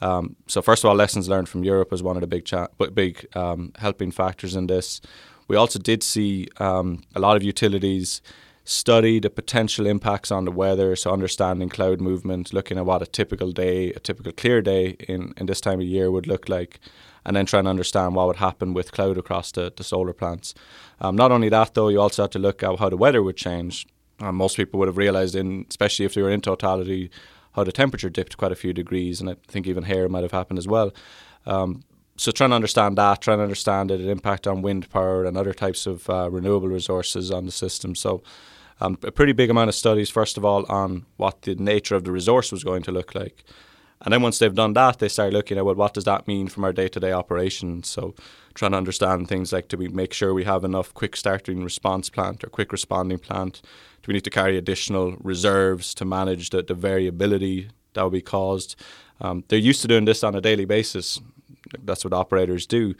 Um, 0.00 0.36
so 0.46 0.62
first 0.62 0.84
of 0.84 0.88
all, 0.88 0.96
lessons 0.96 1.28
learned 1.28 1.48
from 1.48 1.64
Europe 1.64 1.90
was 1.90 2.02
one 2.02 2.16
of 2.16 2.22
the 2.22 2.26
big 2.26 2.46
cha- 2.46 2.68
big 2.94 3.26
um, 3.36 3.72
helping 3.76 4.10
factors 4.10 4.56
in 4.56 4.68
this. 4.68 5.00
We 5.48 5.56
also 5.56 5.78
did 5.78 6.02
see 6.02 6.48
um, 6.56 7.02
a 7.14 7.20
lot 7.20 7.36
of 7.36 7.42
utilities 7.42 8.22
study 8.68 9.20
the 9.20 9.30
potential 9.30 9.86
impacts 9.86 10.32
on 10.32 10.44
the 10.44 10.50
weather, 10.50 10.96
so 10.96 11.12
understanding 11.12 11.68
cloud 11.68 12.00
movement, 12.00 12.52
looking 12.52 12.78
at 12.78 12.84
what 12.84 13.00
a 13.00 13.06
typical 13.06 13.52
day, 13.52 13.92
a 13.92 14.00
typical 14.00 14.32
clear 14.32 14.60
day 14.60 14.96
in, 15.08 15.32
in 15.36 15.46
this 15.46 15.60
time 15.60 15.78
of 15.78 15.86
year 15.86 16.10
would 16.10 16.26
look 16.26 16.48
like, 16.48 16.80
and 17.24 17.36
then 17.36 17.46
trying 17.46 17.64
to 17.64 17.70
understand 17.70 18.16
what 18.16 18.26
would 18.26 18.36
happen 18.36 18.74
with 18.74 18.90
cloud 18.90 19.16
across 19.16 19.52
the, 19.52 19.72
the 19.76 19.84
solar 19.84 20.12
plants. 20.12 20.52
Um, 21.00 21.14
not 21.14 21.30
only 21.30 21.48
that, 21.48 21.74
though, 21.74 21.88
you 21.88 22.00
also 22.00 22.24
have 22.24 22.30
to 22.32 22.40
look 22.40 22.62
at 22.64 22.78
how 22.80 22.88
the 22.88 22.96
weather 22.96 23.22
would 23.22 23.36
change. 23.36 23.86
Um, 24.18 24.34
most 24.34 24.56
people 24.56 24.80
would 24.80 24.88
have 24.88 24.96
realized, 24.96 25.36
in 25.36 25.64
especially 25.70 26.04
if 26.04 26.14
they 26.14 26.22
were 26.22 26.30
in 26.30 26.40
totality, 26.40 27.10
how 27.52 27.62
the 27.62 27.72
temperature 27.72 28.10
dipped 28.10 28.36
quite 28.36 28.52
a 28.52 28.56
few 28.56 28.72
degrees, 28.72 29.20
and 29.20 29.30
I 29.30 29.36
think 29.46 29.68
even 29.68 29.84
here 29.84 30.08
might 30.08 30.24
have 30.24 30.32
happened 30.32 30.58
as 30.58 30.66
well. 30.66 30.92
Um, 31.46 31.84
so 32.16 32.30
trying 32.30 32.50
to 32.50 32.56
understand 32.56 32.96
that, 32.98 33.20
trying 33.20 33.38
to 33.38 33.44
understand 33.44 33.90
it, 33.90 34.00
impact 34.00 34.46
on 34.46 34.62
wind 34.62 34.88
power 34.90 35.24
and 35.24 35.36
other 35.36 35.54
types 35.54 35.86
of 35.86 36.08
uh, 36.08 36.30
renewable 36.30 36.68
resources 36.68 37.30
on 37.30 37.46
the 37.46 37.52
system. 37.52 37.94
So 37.94 38.22
um, 38.80 38.98
a 39.02 39.12
pretty 39.12 39.32
big 39.32 39.50
amount 39.50 39.68
of 39.68 39.74
studies, 39.74 40.10
first 40.10 40.36
of 40.36 40.44
all, 40.44 40.64
on 40.70 41.06
what 41.16 41.42
the 41.42 41.54
nature 41.54 41.94
of 41.94 42.04
the 42.04 42.12
resource 42.12 42.52
was 42.52 42.64
going 42.64 42.82
to 42.82 42.92
look 42.92 43.14
like. 43.14 43.44
And 44.02 44.12
then 44.12 44.22
once 44.22 44.38
they've 44.38 44.54
done 44.54 44.74
that, 44.74 44.98
they 44.98 45.08
start 45.08 45.32
looking 45.32 45.56
at, 45.56 45.64
well, 45.64 45.74
what 45.74 45.94
does 45.94 46.04
that 46.04 46.28
mean 46.28 46.48
from 46.48 46.64
our 46.64 46.72
day 46.72 46.88
to 46.88 47.00
day 47.00 47.12
operations? 47.12 47.88
So 47.88 48.14
trying 48.54 48.72
to 48.72 48.76
understand 48.76 49.28
things 49.28 49.52
like 49.52 49.68
do 49.68 49.76
we 49.76 49.88
make 49.88 50.12
sure 50.12 50.34
we 50.34 50.44
have 50.44 50.64
enough 50.64 50.92
quick 50.92 51.16
starting 51.16 51.64
response 51.64 52.10
plant 52.10 52.44
or 52.44 52.48
quick 52.48 52.72
responding 52.72 53.18
plant? 53.18 53.62
Do 54.02 54.08
we 54.08 54.14
need 54.14 54.24
to 54.24 54.30
carry 54.30 54.58
additional 54.58 55.16
reserves 55.22 55.94
to 55.94 56.04
manage 56.04 56.50
the, 56.50 56.62
the 56.62 56.74
variability 56.74 57.70
that 57.94 58.02
will 58.02 58.10
be 58.10 58.20
caused? 58.20 58.76
Um, 59.20 59.44
they're 59.48 59.58
used 59.58 59.80
to 59.82 59.88
doing 59.88 60.04
this 60.04 60.22
on 60.22 60.34
a 60.34 60.42
daily 60.42 60.66
basis. 60.66 61.20
That's 61.82 62.04
what 62.04 62.12
operators 62.12 62.66
do. 62.66 62.94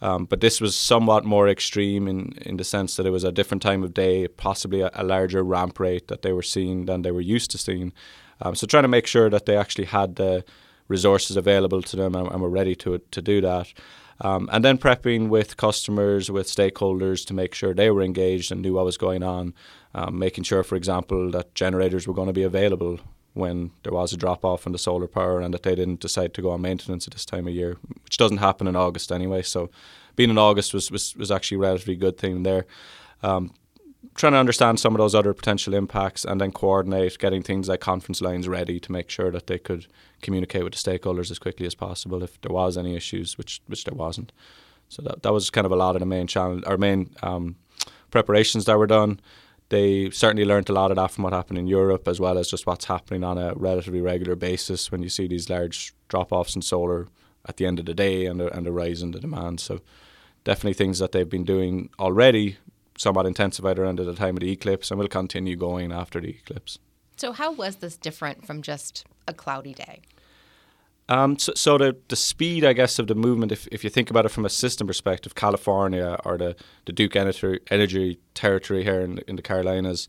Um, 0.00 0.24
but 0.24 0.40
this 0.40 0.60
was 0.60 0.74
somewhat 0.74 1.24
more 1.24 1.48
extreme 1.48 2.08
in, 2.08 2.32
in 2.42 2.56
the 2.56 2.64
sense 2.64 2.96
that 2.96 3.06
it 3.06 3.10
was 3.10 3.24
a 3.24 3.32
different 3.32 3.62
time 3.62 3.84
of 3.84 3.94
day, 3.94 4.26
possibly 4.26 4.80
a, 4.80 4.90
a 4.94 5.04
larger 5.04 5.44
ramp 5.44 5.78
rate 5.78 6.08
that 6.08 6.22
they 6.22 6.32
were 6.32 6.42
seeing 6.42 6.86
than 6.86 7.02
they 7.02 7.12
were 7.12 7.20
used 7.20 7.50
to 7.52 7.58
seeing. 7.58 7.92
Um, 8.40 8.54
so 8.54 8.66
trying 8.66 8.82
to 8.82 8.88
make 8.88 9.06
sure 9.06 9.30
that 9.30 9.46
they 9.46 9.56
actually 9.56 9.84
had 9.84 10.16
the 10.16 10.44
resources 10.88 11.36
available 11.36 11.82
to 11.82 11.96
them 11.96 12.14
and, 12.14 12.28
and 12.30 12.42
were 12.42 12.50
ready 12.50 12.74
to 12.76 12.98
to 12.98 13.22
do 13.22 13.40
that. 13.40 13.72
Um, 14.20 14.48
and 14.52 14.64
then 14.64 14.78
prepping 14.78 15.28
with 15.28 15.56
customers, 15.56 16.30
with 16.30 16.46
stakeholders 16.46 17.26
to 17.26 17.34
make 17.34 17.54
sure 17.54 17.74
they 17.74 17.90
were 17.90 18.02
engaged 18.02 18.52
and 18.52 18.62
knew 18.62 18.74
what 18.74 18.84
was 18.84 18.96
going 18.96 19.22
on. 19.22 19.54
Um, 19.94 20.18
making 20.18 20.44
sure, 20.44 20.62
for 20.62 20.76
example, 20.76 21.30
that 21.32 21.54
generators 21.54 22.06
were 22.06 22.14
going 22.14 22.28
to 22.28 22.32
be 22.32 22.44
available 22.44 23.00
when 23.34 23.70
there 23.82 23.92
was 23.92 24.12
a 24.12 24.16
drop 24.16 24.44
off 24.44 24.66
in 24.66 24.72
the 24.72 24.78
solar 24.78 25.06
power 25.06 25.40
and 25.40 25.54
that 25.54 25.62
they 25.62 25.74
didn't 25.74 26.00
decide 26.00 26.34
to 26.34 26.42
go 26.42 26.50
on 26.50 26.60
maintenance 26.60 27.06
at 27.06 27.12
this 27.12 27.24
time 27.24 27.48
of 27.48 27.54
year, 27.54 27.76
which 28.04 28.18
doesn't 28.18 28.38
happen 28.38 28.66
in 28.66 28.76
August 28.76 29.10
anyway. 29.10 29.42
So 29.42 29.70
being 30.16 30.30
in 30.30 30.38
August 30.38 30.74
was, 30.74 30.90
was, 30.90 31.16
was 31.16 31.30
actually 31.30 31.56
a 31.56 31.60
relatively 31.60 31.96
good 31.96 32.18
thing 32.18 32.42
there. 32.42 32.66
Um, 33.22 33.54
trying 34.14 34.32
to 34.32 34.38
understand 34.38 34.78
some 34.78 34.94
of 34.94 34.98
those 34.98 35.14
other 35.14 35.32
potential 35.32 35.74
impacts 35.74 36.24
and 36.24 36.40
then 36.40 36.52
coordinate 36.52 37.18
getting 37.18 37.42
things 37.42 37.68
like 37.68 37.80
conference 37.80 38.20
lines 38.20 38.48
ready 38.48 38.78
to 38.80 38.92
make 38.92 39.08
sure 39.08 39.30
that 39.30 39.46
they 39.46 39.58
could 39.58 39.86
communicate 40.20 40.64
with 40.64 40.74
the 40.74 40.78
stakeholders 40.78 41.30
as 41.30 41.38
quickly 41.38 41.66
as 41.66 41.74
possible 41.74 42.22
if 42.22 42.40
there 42.42 42.52
was 42.52 42.76
any 42.76 42.96
issues, 42.96 43.38
which 43.38 43.62
which 43.66 43.84
there 43.84 43.94
wasn't. 43.94 44.32
So 44.88 45.02
that 45.02 45.22
that 45.22 45.32
was 45.32 45.50
kind 45.50 45.64
of 45.64 45.72
a 45.72 45.76
lot 45.76 45.96
of 45.96 46.00
the 46.00 46.06
main 46.06 46.26
channel, 46.26 46.60
our 46.66 46.76
main 46.76 47.10
um, 47.22 47.56
preparations 48.10 48.66
that 48.66 48.78
were 48.78 48.86
done 48.86 49.20
they 49.72 50.10
certainly 50.10 50.44
learned 50.44 50.68
a 50.68 50.72
lot 50.74 50.90
of 50.90 50.98
that 50.98 51.10
from 51.10 51.24
what 51.24 51.32
happened 51.32 51.58
in 51.58 51.66
Europe, 51.66 52.06
as 52.06 52.20
well 52.20 52.36
as 52.36 52.50
just 52.50 52.66
what's 52.66 52.84
happening 52.84 53.24
on 53.24 53.38
a 53.38 53.54
relatively 53.54 54.02
regular 54.02 54.36
basis 54.36 54.92
when 54.92 55.02
you 55.02 55.08
see 55.08 55.26
these 55.26 55.48
large 55.48 55.94
drop 56.08 56.30
offs 56.30 56.54
in 56.54 56.60
solar 56.60 57.08
at 57.46 57.56
the 57.56 57.64
end 57.64 57.78
of 57.78 57.86
the 57.86 57.94
day 57.94 58.26
and 58.26 58.42
a, 58.42 58.54
and 58.54 58.66
a 58.66 58.70
rise 58.70 59.00
in 59.00 59.12
the 59.12 59.18
demand. 59.18 59.60
So, 59.60 59.80
definitely 60.44 60.74
things 60.74 60.98
that 60.98 61.12
they've 61.12 61.28
been 61.28 61.44
doing 61.44 61.88
already, 61.98 62.58
somewhat 62.98 63.24
intensified 63.24 63.78
around 63.78 63.98
at 63.98 64.04
the 64.04 64.14
time 64.14 64.36
of 64.36 64.40
the 64.40 64.52
eclipse, 64.52 64.90
and 64.90 65.00
will 65.00 65.08
continue 65.08 65.56
going 65.56 65.90
after 65.90 66.20
the 66.20 66.28
eclipse. 66.28 66.78
So, 67.16 67.32
how 67.32 67.50
was 67.50 67.76
this 67.76 67.96
different 67.96 68.46
from 68.46 68.60
just 68.60 69.06
a 69.26 69.32
cloudy 69.32 69.72
day? 69.72 70.02
Um, 71.12 71.38
so, 71.38 71.52
so 71.54 71.76
the, 71.76 71.94
the 72.08 72.16
speed, 72.16 72.64
I 72.64 72.72
guess, 72.72 72.98
of 72.98 73.06
the 73.06 73.14
movement, 73.14 73.52
if, 73.52 73.68
if 73.70 73.84
you 73.84 73.90
think 73.90 74.08
about 74.08 74.24
it 74.24 74.30
from 74.30 74.46
a 74.46 74.48
system 74.48 74.86
perspective, 74.86 75.34
California 75.34 76.16
or 76.24 76.38
the, 76.38 76.56
the 76.86 76.92
Duke 76.92 77.16
Energy, 77.16 77.58
Energy 77.70 78.18
territory 78.32 78.82
here 78.82 79.02
in, 79.02 79.18
in 79.28 79.36
the 79.36 79.42
Carolinas, 79.42 80.08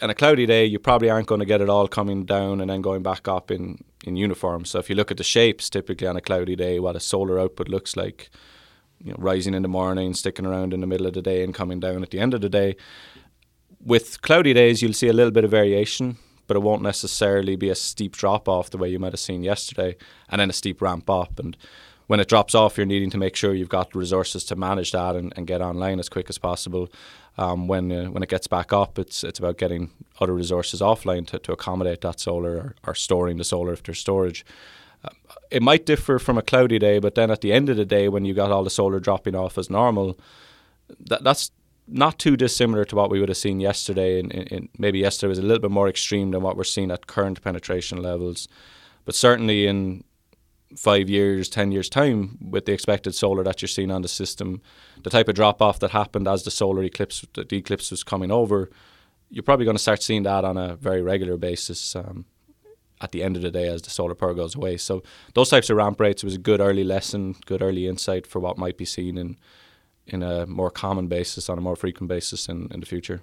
on 0.00 0.08
a 0.08 0.14
cloudy 0.14 0.46
day, 0.46 0.64
you 0.64 0.78
probably 0.78 1.10
aren't 1.10 1.26
going 1.26 1.40
to 1.40 1.44
get 1.44 1.60
it 1.60 1.68
all 1.68 1.88
coming 1.88 2.24
down 2.24 2.60
and 2.60 2.70
then 2.70 2.82
going 2.82 3.02
back 3.02 3.26
up 3.26 3.50
in, 3.50 3.82
in 4.04 4.14
uniform. 4.14 4.64
So 4.64 4.78
if 4.78 4.88
you 4.88 4.94
look 4.94 5.10
at 5.10 5.16
the 5.16 5.24
shapes, 5.24 5.68
typically 5.68 6.06
on 6.06 6.16
a 6.16 6.20
cloudy 6.20 6.54
day, 6.54 6.78
what 6.78 6.94
a 6.94 7.00
solar 7.00 7.40
output 7.40 7.68
looks 7.68 7.96
like, 7.96 8.30
you 9.02 9.10
know, 9.10 9.16
rising 9.18 9.54
in 9.54 9.62
the 9.62 9.68
morning, 9.68 10.14
sticking 10.14 10.46
around 10.46 10.72
in 10.72 10.82
the 10.82 10.86
middle 10.86 11.08
of 11.08 11.14
the 11.14 11.22
day, 11.22 11.42
and 11.42 11.52
coming 11.52 11.80
down 11.80 12.04
at 12.04 12.10
the 12.10 12.20
end 12.20 12.32
of 12.32 12.42
the 12.42 12.48
day. 12.48 12.76
With 13.84 14.22
cloudy 14.22 14.54
days, 14.54 14.82
you'll 14.82 14.92
see 14.92 15.08
a 15.08 15.12
little 15.12 15.32
bit 15.32 15.42
of 15.42 15.50
variation, 15.50 16.16
but 16.50 16.56
it 16.56 16.64
won't 16.64 16.82
necessarily 16.82 17.54
be 17.54 17.70
a 17.70 17.76
steep 17.76 18.16
drop 18.16 18.48
off 18.48 18.70
the 18.70 18.76
way 18.76 18.88
you 18.88 18.98
might 18.98 19.12
have 19.12 19.20
seen 19.20 19.44
yesterday, 19.44 19.96
and 20.28 20.40
then 20.40 20.50
a 20.50 20.52
steep 20.52 20.82
ramp 20.82 21.08
up. 21.08 21.38
And 21.38 21.56
when 22.08 22.18
it 22.18 22.26
drops 22.26 22.56
off, 22.56 22.76
you're 22.76 22.86
needing 22.86 23.08
to 23.10 23.18
make 23.18 23.36
sure 23.36 23.54
you've 23.54 23.68
got 23.68 23.94
resources 23.94 24.42
to 24.46 24.56
manage 24.56 24.90
that 24.90 25.14
and, 25.14 25.32
and 25.36 25.46
get 25.46 25.60
online 25.60 26.00
as 26.00 26.08
quick 26.08 26.28
as 26.28 26.38
possible. 26.38 26.88
Um, 27.38 27.68
when 27.68 27.92
uh, 27.92 28.06
when 28.06 28.24
it 28.24 28.28
gets 28.28 28.48
back 28.48 28.72
up, 28.72 28.98
it's 28.98 29.22
it's 29.22 29.38
about 29.38 29.58
getting 29.58 29.90
other 30.20 30.34
resources 30.34 30.80
offline 30.80 31.24
to, 31.28 31.38
to 31.38 31.52
accommodate 31.52 32.00
that 32.00 32.18
solar 32.18 32.56
or, 32.56 32.74
or 32.84 32.94
storing 32.96 33.36
the 33.36 33.44
solar 33.44 33.72
if 33.72 33.84
there's 33.84 34.00
storage. 34.00 34.44
Uh, 35.04 35.10
it 35.52 35.62
might 35.62 35.86
differ 35.86 36.18
from 36.18 36.36
a 36.36 36.42
cloudy 36.42 36.80
day, 36.80 36.98
but 36.98 37.14
then 37.14 37.30
at 37.30 37.42
the 37.42 37.52
end 37.52 37.68
of 37.68 37.76
the 37.76 37.84
day, 37.84 38.08
when 38.08 38.24
you 38.24 38.34
got 38.34 38.50
all 38.50 38.64
the 38.64 38.70
solar 38.70 38.98
dropping 38.98 39.36
off 39.36 39.56
as 39.56 39.70
normal, 39.70 40.18
that 40.98 41.22
that's 41.22 41.52
not 41.90 42.18
too 42.18 42.36
dissimilar 42.36 42.84
to 42.86 42.96
what 42.96 43.10
we 43.10 43.20
would 43.20 43.28
have 43.28 43.38
seen 43.38 43.60
yesterday. 43.60 44.20
In, 44.20 44.68
maybe 44.78 44.98
yesterday 45.00 45.28
was 45.28 45.38
a 45.38 45.42
little 45.42 45.60
bit 45.60 45.70
more 45.70 45.88
extreme 45.88 46.30
than 46.30 46.42
what 46.42 46.56
we're 46.56 46.64
seeing 46.64 46.90
at 46.90 47.06
current 47.06 47.42
penetration 47.42 48.00
levels, 48.02 48.48
but 49.04 49.14
certainly 49.14 49.66
in 49.66 50.04
five 50.76 51.10
years, 51.10 51.48
ten 51.48 51.72
years 51.72 51.88
time, 51.88 52.38
with 52.40 52.64
the 52.64 52.72
expected 52.72 53.14
solar 53.14 53.42
that 53.42 53.60
you're 53.60 53.68
seeing 53.68 53.90
on 53.90 54.02
the 54.02 54.08
system, 54.08 54.62
the 55.02 55.10
type 55.10 55.28
of 55.28 55.34
drop 55.34 55.60
off 55.60 55.80
that 55.80 55.90
happened 55.90 56.28
as 56.28 56.44
the 56.44 56.50
solar 56.50 56.82
eclipse, 56.84 57.26
the 57.34 57.56
eclipse 57.56 57.90
was 57.90 58.04
coming 58.04 58.30
over, 58.30 58.70
you're 59.30 59.42
probably 59.42 59.64
going 59.64 59.76
to 59.76 59.82
start 59.82 60.02
seeing 60.02 60.22
that 60.24 60.44
on 60.44 60.56
a 60.56 60.76
very 60.76 61.02
regular 61.02 61.36
basis. 61.36 61.96
Um, 61.96 62.24
at 63.02 63.12
the 63.12 63.22
end 63.22 63.34
of 63.34 63.40
the 63.40 63.50
day, 63.50 63.66
as 63.66 63.80
the 63.80 63.88
solar 63.88 64.14
power 64.14 64.34
goes 64.34 64.54
away, 64.54 64.76
so 64.76 65.02
those 65.32 65.48
types 65.48 65.70
of 65.70 65.76
ramp 65.78 65.98
rates 65.98 66.22
was 66.22 66.34
a 66.34 66.38
good 66.38 66.60
early 66.60 66.84
lesson, 66.84 67.34
good 67.46 67.62
early 67.62 67.86
insight 67.86 68.26
for 68.26 68.40
what 68.40 68.58
might 68.58 68.76
be 68.76 68.84
seen 68.84 69.16
in 69.16 69.38
in 70.12 70.22
a 70.22 70.46
more 70.46 70.70
common 70.70 71.06
basis, 71.06 71.48
on 71.48 71.58
a 71.58 71.60
more 71.60 71.76
frequent 71.76 72.08
basis 72.08 72.48
in, 72.48 72.68
in 72.72 72.80
the 72.80 72.86
future. 72.86 73.22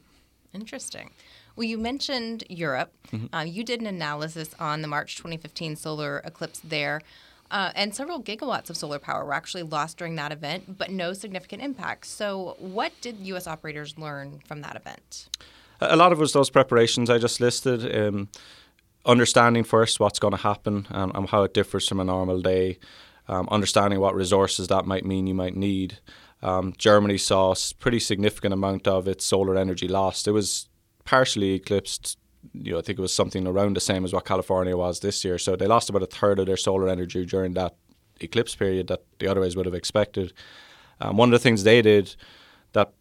Interesting. 0.54 1.12
Well, 1.56 1.66
you 1.66 1.78
mentioned 1.78 2.44
Europe. 2.50 2.94
Mm-hmm. 3.12 3.36
Uh, 3.36 3.42
you 3.42 3.64
did 3.64 3.82
an 3.82 3.88
analysis 3.88 4.54
on 4.60 4.82
the 4.82 4.88
March 4.88 5.16
2015 5.16 5.76
solar 5.76 6.20
eclipse 6.20 6.60
there. 6.64 7.02
Uh, 7.50 7.72
and 7.76 7.96
several 7.96 8.22
gigawatts 8.22 8.70
of 8.70 8.76
solar 8.76 9.00
power 9.00 9.24
were 9.24 9.34
actually 9.34 9.64
lost 9.64 9.98
during 9.98 10.16
that 10.16 10.32
event, 10.32 10.78
but 10.78 10.92
no 10.92 11.14
significant 11.14 11.64
impacts. 11.64 12.10
So, 12.10 12.58
what 12.60 12.92
did 13.00 13.18
U.S. 13.22 13.48
operators 13.48 13.98
learn 13.98 14.42
from 14.46 14.62
that 14.62 14.76
event? 14.76 15.30
A 15.80 15.96
lot 15.96 16.12
of 16.12 16.18
it 16.18 16.22
was 16.22 16.34
those 16.34 16.50
preparations 16.50 17.10
I 17.10 17.20
just 17.20 17.40
listed. 17.40 17.96
Um, 17.96 18.28
understanding 19.06 19.64
first 19.64 20.00
what's 20.00 20.20
going 20.20 20.34
to 20.34 20.42
happen 20.42 20.88
and, 20.90 21.12
and, 21.16 21.30
how 21.30 21.44
it 21.44 21.54
differs 21.54 21.88
from 21.88 22.00
a 22.00 22.04
normal 22.04 22.42
day. 22.42 22.78
Um, 23.30 23.48
understanding 23.50 24.00
what 24.00 24.16
resources 24.16 24.68
that 24.68 24.86
might 24.86 25.06
mean 25.06 25.28
you 25.28 25.34
might 25.34 25.56
need. 25.56 26.00
Um, 26.48 26.74
Germany 26.78 27.18
saw 27.18 27.52
a 27.52 27.56
pretty 27.80 28.00
significant 28.00 28.54
amount 28.54 28.88
of 28.88 29.08
its 29.08 29.26
solar 29.26 29.58
energy 29.58 29.88
lost. 29.88 30.28
It 30.28 30.32
was 30.32 30.70
partially 31.04 31.52
eclipsed 31.54 32.18
you 32.54 32.72
know, 32.72 32.80
I 32.80 32.82
think 32.82 32.98
it 33.00 33.02
was 33.02 33.14
something 33.14 33.46
around 33.48 33.76
the 33.76 33.82
same 33.82 34.06
as 34.06 34.14
what 34.14 34.26
California 34.26 34.78
was 34.78 35.00
this 35.00 35.24
year. 35.26 35.38
So 35.38 35.56
they 35.56 35.68
lost 35.68 35.90
about 35.90 36.04
a 36.04 36.08
third 36.08 36.40
of 36.40 36.46
their 36.46 36.58
solar 36.58 36.88
energy 36.88 37.26
during 37.26 37.54
that 37.54 37.76
eclipse 38.22 38.56
period 38.56 38.88
that 38.88 39.04
they 39.20 39.28
otherwise 39.28 39.56
would 39.56 39.66
have 39.66 39.76
expected. 39.76 40.34
Um, 41.02 41.18
one 41.18 41.30
of 41.30 41.34
the 41.34 41.44
things 41.44 41.64
they 41.64 41.82
did 41.82 42.16
that 42.74 42.94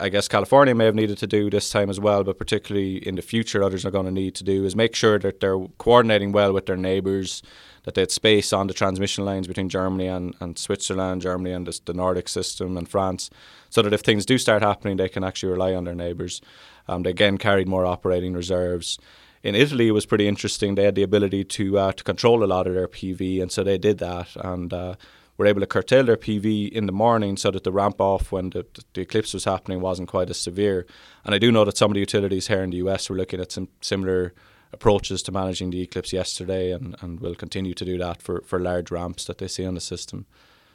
I 0.00 0.08
guess 0.08 0.28
California 0.28 0.74
may 0.74 0.84
have 0.84 0.94
needed 0.94 1.18
to 1.18 1.26
do 1.26 1.48
this 1.50 1.70
time 1.70 1.90
as 1.90 2.00
well, 2.00 2.24
but 2.24 2.38
particularly 2.38 2.96
in 3.06 3.14
the 3.14 3.22
future, 3.22 3.62
others 3.62 3.84
are 3.84 3.90
going 3.90 4.06
to 4.06 4.12
need 4.12 4.34
to 4.36 4.44
do 4.44 4.64
is 4.64 4.74
make 4.74 4.94
sure 4.94 5.18
that 5.18 5.40
they're 5.40 5.58
coordinating 5.78 6.32
well 6.32 6.52
with 6.52 6.66
their 6.66 6.76
neighbours, 6.76 7.42
that 7.84 7.94
they 7.94 8.02
had 8.02 8.10
space 8.10 8.52
on 8.52 8.66
the 8.66 8.74
transmission 8.74 9.24
lines 9.24 9.46
between 9.46 9.68
Germany 9.68 10.06
and, 10.08 10.34
and 10.40 10.58
Switzerland, 10.58 11.22
Germany 11.22 11.52
and 11.52 11.66
the, 11.66 11.80
the 11.84 11.94
Nordic 11.94 12.28
system, 12.28 12.76
and 12.76 12.88
France, 12.88 13.30
so 13.70 13.80
that 13.82 13.92
if 13.92 14.00
things 14.00 14.26
do 14.26 14.38
start 14.38 14.62
happening, 14.62 14.96
they 14.96 15.08
can 15.08 15.22
actually 15.22 15.52
rely 15.52 15.74
on 15.74 15.84
their 15.84 15.94
neighbours. 15.94 16.40
Um, 16.88 17.02
they 17.02 17.10
again 17.10 17.38
carried 17.38 17.68
more 17.68 17.86
operating 17.86 18.34
reserves. 18.34 18.98
In 19.42 19.54
Italy, 19.54 19.88
it 19.88 19.92
was 19.92 20.06
pretty 20.06 20.26
interesting. 20.26 20.74
They 20.74 20.84
had 20.84 20.96
the 20.96 21.04
ability 21.04 21.44
to 21.44 21.78
uh, 21.78 21.92
to 21.92 22.02
control 22.02 22.42
a 22.42 22.46
lot 22.46 22.66
of 22.66 22.74
their 22.74 22.88
PV, 22.88 23.40
and 23.40 23.52
so 23.52 23.62
they 23.62 23.78
did 23.78 23.98
that, 23.98 24.34
and 24.36 24.72
uh, 24.72 24.94
were 25.36 25.46
able 25.46 25.60
to 25.60 25.66
curtail 25.66 26.04
their 26.04 26.16
PV 26.16 26.70
in 26.70 26.86
the 26.86 26.92
morning 26.92 27.36
so 27.36 27.50
that 27.50 27.64
the 27.64 27.72
ramp 27.72 28.00
off 28.00 28.32
when 28.32 28.50
the, 28.50 28.66
the 28.94 29.02
eclipse 29.02 29.34
was 29.34 29.44
happening 29.44 29.80
wasn't 29.80 30.08
quite 30.08 30.30
as 30.30 30.38
severe. 30.38 30.86
And 31.24 31.34
I 31.34 31.38
do 31.38 31.52
know 31.52 31.64
that 31.64 31.76
some 31.76 31.90
of 31.90 31.94
the 31.94 32.00
utilities 32.00 32.48
here 32.48 32.62
in 32.62 32.70
the 32.70 32.78
US 32.78 33.10
were 33.10 33.16
looking 33.16 33.40
at 33.40 33.52
some 33.52 33.68
similar 33.80 34.32
approaches 34.72 35.22
to 35.22 35.32
managing 35.32 35.70
the 35.70 35.82
eclipse 35.82 36.12
yesterday, 36.12 36.72
and, 36.72 36.96
and 37.00 37.20
will 37.20 37.34
continue 37.34 37.74
to 37.74 37.84
do 37.84 37.98
that 37.98 38.22
for, 38.22 38.42
for 38.42 38.58
large 38.58 38.90
ramps 38.90 39.24
that 39.26 39.38
they 39.38 39.48
see 39.48 39.64
on 39.64 39.74
the 39.74 39.80
system. 39.80 40.26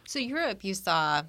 So 0.05 0.19
Europe, 0.19 0.63
you 0.63 0.73
saw 0.73 1.23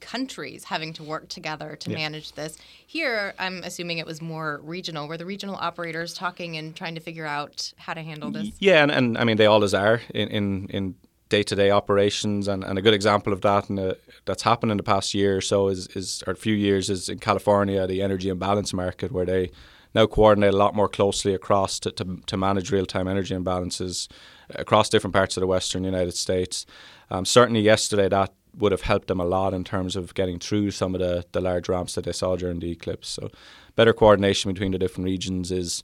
countries 0.00 0.64
having 0.64 0.92
to 0.92 1.02
work 1.02 1.28
together 1.28 1.76
to 1.76 1.90
yeah. 1.90 1.96
manage 1.96 2.32
this. 2.32 2.58
Here, 2.86 3.34
I'm 3.38 3.62
assuming 3.62 3.98
it 3.98 4.06
was 4.06 4.20
more 4.20 4.60
regional. 4.64 5.06
Were 5.08 5.16
the 5.16 5.26
regional 5.26 5.56
operators 5.56 6.12
talking 6.12 6.56
and 6.56 6.74
trying 6.74 6.96
to 6.96 7.00
figure 7.00 7.26
out 7.26 7.72
how 7.76 7.94
to 7.94 8.02
handle 8.02 8.30
this? 8.30 8.50
Yeah, 8.58 8.82
and, 8.82 8.90
and 8.90 9.18
I 9.18 9.24
mean, 9.24 9.36
they 9.36 9.46
always 9.46 9.74
are 9.74 10.00
in, 10.12 10.28
in, 10.28 10.66
in 10.70 10.94
day-to-day 11.28 11.70
operations 11.70 12.46
and, 12.46 12.62
and 12.62 12.78
a 12.78 12.82
good 12.82 12.94
example 12.94 13.32
of 13.32 13.40
that 13.40 13.68
and 13.68 13.96
that's 14.26 14.42
happened 14.42 14.70
in 14.70 14.76
the 14.76 14.82
past 14.82 15.12
year 15.12 15.38
or 15.38 15.40
so 15.40 15.68
is, 15.68 15.88
is 15.88 16.22
or 16.26 16.32
a 16.32 16.36
few 16.36 16.54
years 16.54 16.88
is 16.88 17.08
in 17.08 17.18
California 17.18 17.86
the 17.86 18.02
energy 18.02 18.28
imbalance 18.28 18.72
market 18.72 19.10
where 19.10 19.26
they 19.26 19.50
now 19.94 20.06
coordinate 20.06 20.54
a 20.54 20.56
lot 20.56 20.74
more 20.74 20.88
closely 20.88 21.34
across 21.34 21.80
to, 21.80 21.90
to, 21.90 22.18
to 22.26 22.36
manage 22.36 22.70
real-time 22.70 23.08
energy 23.08 23.34
imbalances 23.34 24.08
across 24.50 24.88
different 24.88 25.14
parts 25.14 25.36
of 25.36 25.40
the 25.40 25.46
western 25.46 25.82
United 25.82 26.14
States 26.14 26.64
um, 27.10 27.24
certainly 27.24 27.60
yesterday 27.60 28.08
that 28.08 28.32
would 28.56 28.72
have 28.72 28.82
helped 28.82 29.08
them 29.08 29.20
a 29.20 29.24
lot 29.24 29.52
in 29.52 29.64
terms 29.64 29.96
of 29.96 30.14
getting 30.14 30.38
through 30.38 30.70
some 30.70 30.94
of 30.94 31.00
the, 31.00 31.24
the 31.32 31.40
large 31.40 31.68
ramps 31.68 31.94
that 31.94 32.04
they 32.04 32.12
saw 32.12 32.36
during 32.36 32.60
the 32.60 32.70
eclipse. 32.70 33.08
So, 33.08 33.30
better 33.74 33.92
coordination 33.92 34.52
between 34.52 34.72
the 34.72 34.78
different 34.78 35.04
regions 35.04 35.52
is 35.52 35.82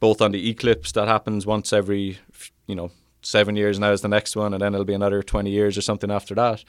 both 0.00 0.20
on 0.20 0.32
the 0.32 0.50
eclipse 0.50 0.92
that 0.92 1.08
happens 1.08 1.46
once 1.46 1.72
every, 1.72 2.18
you 2.66 2.74
know, 2.74 2.90
seven 3.24 3.56
years 3.56 3.78
now 3.78 3.92
is 3.92 4.02
the 4.02 4.08
next 4.08 4.36
one, 4.36 4.52
and 4.54 4.62
then 4.62 4.74
it'll 4.74 4.84
be 4.84 4.94
another 4.94 5.22
20 5.22 5.50
years 5.50 5.76
or 5.76 5.82
something 5.82 6.10
after 6.10 6.34
that. 6.34 6.64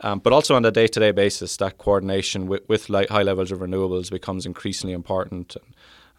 Um, 0.00 0.18
but 0.18 0.32
also 0.32 0.54
on 0.54 0.64
a 0.64 0.70
day 0.70 0.86
to 0.86 1.00
day 1.00 1.10
basis, 1.10 1.56
that 1.56 1.78
coordination 1.78 2.46
with, 2.46 2.68
with 2.68 2.86
high 2.86 3.22
levels 3.22 3.50
of 3.50 3.60
renewables 3.60 4.10
becomes 4.10 4.44
increasingly 4.44 4.92
important. 4.92 5.56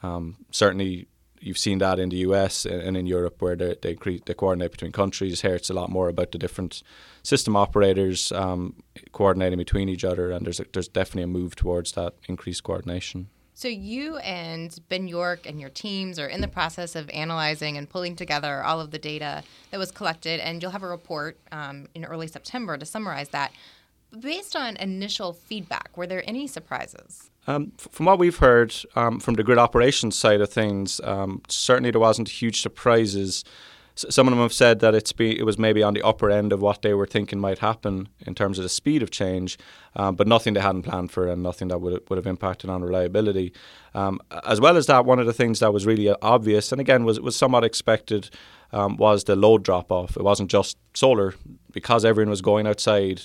Um, 0.01 0.37
certainly, 0.51 1.07
you've 1.39 1.57
seen 1.57 1.77
that 1.77 1.99
in 1.99 2.09
the 2.09 2.17
US 2.17 2.65
and 2.65 2.97
in 2.97 3.05
Europe 3.05 3.41
where 3.41 3.55
they 3.55 3.75
they, 3.81 3.95
they 4.25 4.33
coordinate 4.33 4.71
between 4.71 4.91
countries. 4.91 5.41
Here 5.41 5.55
it's 5.55 5.69
a 5.69 5.73
lot 5.73 5.91
more 5.91 6.09
about 6.09 6.31
the 6.31 6.39
different 6.39 6.81
system 7.21 7.55
operators 7.55 8.31
um, 8.31 8.81
coordinating 9.11 9.59
between 9.59 9.89
each 9.89 10.03
other, 10.03 10.31
and 10.31 10.45
there's 10.45 10.59
a, 10.59 10.65
there's 10.73 10.87
definitely 10.87 11.23
a 11.23 11.27
move 11.27 11.55
towards 11.55 11.91
that 11.91 12.15
increased 12.27 12.63
coordination. 12.63 13.29
So 13.57 13.67
you 13.67 14.17
and 14.17 14.79
Ben 14.87 15.07
York 15.07 15.47
and 15.47 15.59
your 15.59 15.71
teams 15.71 16.19
are 16.19 16.27
in 16.27 16.41
the 16.41 16.47
process 16.47 16.95
of 16.95 17.09
analyzing 17.09 17.75
and 17.75 17.89
pulling 17.89 18.15
together 18.15 18.61
all 18.63 18.79
of 18.79 18.91
the 18.91 18.99
data 18.99 19.41
that 19.71 19.79
was 19.79 19.89
collected, 19.89 20.39
and 20.39 20.61
you'll 20.61 20.69
have 20.69 20.83
a 20.83 20.87
report 20.87 21.39
um, 21.51 21.87
in 21.95 22.05
early 22.05 22.27
September 22.27 22.77
to 22.77 22.85
summarize 22.85 23.29
that. 23.29 23.51
Based 24.19 24.55
on 24.55 24.77
initial 24.77 25.33
feedback, 25.33 25.97
were 25.97 26.05
there 26.05 26.23
any 26.29 26.45
surprises? 26.45 27.31
Um, 27.47 27.71
from 27.79 28.05
what 28.05 28.19
we've 28.19 28.37
heard 28.37 28.75
um, 28.95 29.19
from 29.19 29.33
the 29.33 29.43
grid 29.43 29.57
operations 29.57 30.15
side 30.15 30.39
of 30.39 30.51
things, 30.51 31.01
um, 31.03 31.41
certainly 31.49 31.89
there 31.89 31.99
wasn't 31.99 32.29
huge 32.29 32.61
surprises. 32.61 33.43
Some 33.97 34.27
of 34.27 34.31
them 34.31 34.41
have 34.41 34.53
said 34.53 34.79
that 34.81 34.93
it's 34.93 35.11
be, 35.11 35.37
it 35.37 35.43
was 35.43 35.57
maybe 35.57 35.81
on 35.81 35.95
the 35.95 36.03
upper 36.03 36.29
end 36.29 36.53
of 36.53 36.61
what 36.61 36.83
they 36.83 36.93
were 36.93 37.07
thinking 37.07 37.39
might 37.39 37.59
happen 37.59 38.07
in 38.19 38.35
terms 38.35 38.59
of 38.59 38.63
the 38.63 38.69
speed 38.69 39.01
of 39.01 39.09
change, 39.09 39.57
um, 39.95 40.15
but 40.15 40.27
nothing 40.27 40.53
they 40.53 40.61
hadn't 40.61 40.83
planned 40.83 41.11
for 41.11 41.27
and 41.27 41.41
nothing 41.41 41.69
that 41.69 41.79
would 41.79 42.07
would 42.09 42.17
have 42.17 42.27
impacted 42.27 42.69
on 42.69 42.83
reliability. 42.83 43.53
Um, 43.95 44.19
as 44.45 44.61
well 44.61 44.77
as 44.77 44.85
that, 44.85 45.05
one 45.05 45.19
of 45.19 45.25
the 45.25 45.33
things 45.33 45.59
that 45.59 45.73
was 45.73 45.85
really 45.85 46.13
obvious 46.21 46.71
and 46.71 46.79
again 46.79 47.05
was 47.05 47.19
was 47.19 47.35
somewhat 47.35 47.63
expected 47.63 48.29
um, 48.71 48.97
was 48.97 49.23
the 49.23 49.35
load 49.35 49.63
drop 49.63 49.91
off. 49.91 50.15
It 50.15 50.23
wasn't 50.23 50.51
just 50.51 50.77
solar 50.93 51.33
because 51.71 52.05
everyone 52.05 52.29
was 52.29 52.41
going 52.41 52.67
outside 52.67 53.23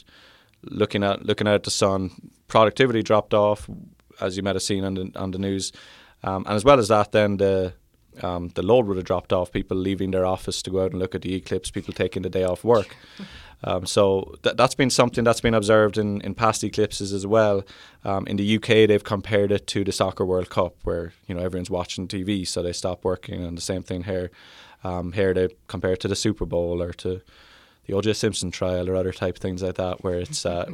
looking 0.65 1.05
at 1.05 1.25
looking 1.27 1.47
at 1.47 1.65
the 1.65 1.71
sun. 1.71 2.11
Productivity 2.49 3.03
dropped 3.03 3.35
off 3.35 3.69
as 4.21 4.37
you 4.37 4.43
might 4.43 4.55
have 4.55 4.63
seen 4.63 4.85
on 4.85 4.95
the 4.95 5.13
on 5.17 5.33
the 5.33 5.39
news. 5.39 5.73
Um, 6.25 6.45
and 6.47 6.55
as 6.55 6.65
well 6.65 6.79
as 6.79 6.89
that, 6.89 7.13
then 7.13 7.37
the 7.39 7.75
um, 8.23 8.49
the 8.55 8.63
load 8.63 8.87
would 8.87 8.97
have 8.97 9.07
dropped 9.07 9.33
off. 9.33 9.53
People 9.53 9.77
leaving 9.77 10.11
their 10.11 10.27
office 10.27 10.63
to 10.63 10.71
go 10.71 10.85
out 10.85 10.91
and 10.91 10.99
look 10.99 11.15
at 11.15 11.23
the 11.23 11.35
eclipse. 11.35 11.71
People 11.71 11.95
taking 11.95 12.23
the 12.23 12.31
day 12.31 12.45
off 12.45 12.65
work. 12.65 12.97
Um, 13.65 13.87
so 13.87 14.35
th- 14.43 14.57
that's 14.57 14.75
been 14.75 14.91
something 14.91 15.25
that's 15.25 15.41
been 15.41 15.55
observed 15.55 15.97
in, 15.97 16.21
in 16.23 16.35
past 16.35 16.65
eclipses 16.65 17.13
as 17.13 17.27
well. 17.27 17.63
Um, 18.05 18.27
in 18.27 18.37
the 18.37 18.57
UK, 18.57 18.89
they've 18.89 19.05
compared 19.05 19.53
it 19.53 19.67
to 19.69 19.85
the 19.85 19.93
Soccer 19.93 20.25
World 20.25 20.51
Cup, 20.51 20.75
where 20.83 21.13
you 21.27 21.35
know 21.35 21.43
everyone's 21.43 21.71
watching 21.71 22.09
TV, 22.09 22.47
so 22.47 22.63
they 22.63 22.73
stop 22.73 23.05
working. 23.05 23.45
And 23.45 23.57
the 23.57 23.63
same 23.63 23.83
thing 23.83 24.05
here. 24.05 24.31
Um, 24.85 25.13
here 25.13 25.33
they 25.33 25.49
compare 25.69 25.93
it 25.93 26.01
to 26.01 26.09
the 26.09 26.17
Super 26.17 26.45
Bowl 26.45 26.83
or 26.83 26.93
to 26.95 27.21
the 27.87 27.95
O.J. 27.95 28.15
Simpson 28.15 28.51
trial 28.51 28.91
or 28.91 28.97
other 28.97 29.13
type 29.13 29.39
things 29.39 29.63
like 29.63 29.77
that, 29.77 30.03
where 30.03 30.19
it's 30.19 30.45
uh, 30.45 30.73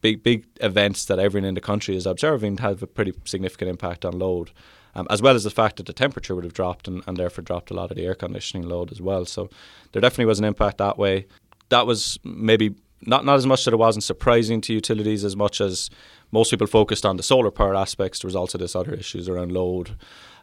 big 0.00 0.22
big 0.22 0.46
events 0.60 1.04
that 1.06 1.18
everyone 1.18 1.48
in 1.48 1.54
the 1.54 1.60
country 1.60 1.94
is 1.94 2.06
observing 2.06 2.58
have 2.58 2.82
a 2.82 2.86
pretty 2.86 3.12
significant 3.24 3.68
impact 3.68 4.04
on 4.04 4.18
load. 4.18 4.50
Um, 4.94 5.06
as 5.08 5.22
well 5.22 5.36
as 5.36 5.44
the 5.44 5.50
fact 5.50 5.76
that 5.76 5.86
the 5.86 5.92
temperature 5.92 6.34
would 6.34 6.44
have 6.44 6.52
dropped 6.52 6.88
and, 6.88 7.02
and 7.06 7.16
therefore 7.16 7.44
dropped 7.44 7.70
a 7.70 7.74
lot 7.74 7.90
of 7.90 7.96
the 7.96 8.04
air 8.04 8.14
conditioning 8.14 8.68
load 8.68 8.90
as 8.90 9.00
well. 9.00 9.24
So 9.24 9.48
there 9.92 10.02
definitely 10.02 10.24
was 10.26 10.40
an 10.40 10.44
impact 10.44 10.78
that 10.78 10.98
way. 10.98 11.26
That 11.68 11.86
was 11.86 12.18
maybe 12.24 12.74
not 13.02 13.24
not 13.24 13.36
as 13.36 13.46
much 13.46 13.64
that 13.64 13.74
it 13.74 13.78
wasn't 13.78 14.04
surprising 14.04 14.60
to 14.62 14.72
utilities 14.72 15.24
as 15.24 15.36
much 15.36 15.60
as 15.60 15.90
most 16.32 16.50
people 16.50 16.66
focused 16.66 17.06
on 17.06 17.16
the 17.16 17.22
solar 17.22 17.50
power 17.50 17.74
aspects, 17.74 18.20
the 18.20 18.26
results 18.26 18.54
of 18.54 18.60
this 18.60 18.76
other 18.76 18.92
issues 18.92 19.28
around 19.28 19.52
load. 19.52 19.96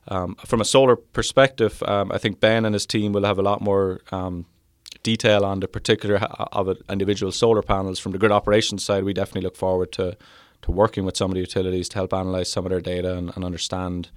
Um, 0.10 0.36
from 0.46 0.62
a 0.62 0.66
solar 0.66 0.96
perspective, 0.96 1.84
um, 1.84 2.12
I 2.13 2.18
think 2.18 2.39
Ben 2.39 2.66
and 2.66 2.74
his 2.74 2.86
team 2.86 3.12
will 3.12 3.25
have 3.25 3.38
a 3.38 3.42
lot 3.42 3.62
more 3.62 4.00
um, 4.12 4.46
detail 5.04 5.44
on 5.44 5.60
the 5.60 5.68
particular 5.68 6.18
of 6.51 6.77
individual 6.89 7.32
solar 7.32 7.62
panels. 7.62 8.00
From 8.00 8.13
the 8.13 8.18
grid 8.18 8.32
operations 8.32 8.86
side, 8.86 9.04
we 9.04 9.13
definitely 9.13 9.42
look 9.42 9.58
forward 9.58 9.92
to 9.94 10.18
to 10.63 10.72
working 10.72 11.06
with 11.06 11.16
some 11.16 11.30
of 11.30 11.36
the 11.36 11.42
utilities 11.42 11.88
to 11.89 11.96
help 11.96 12.13
analyze 12.13 12.50
some 12.50 12.66
of 12.66 12.72
their 12.72 12.82
data 12.82 13.16
and, 13.16 13.32
and 13.36 13.46
understand 13.46 14.10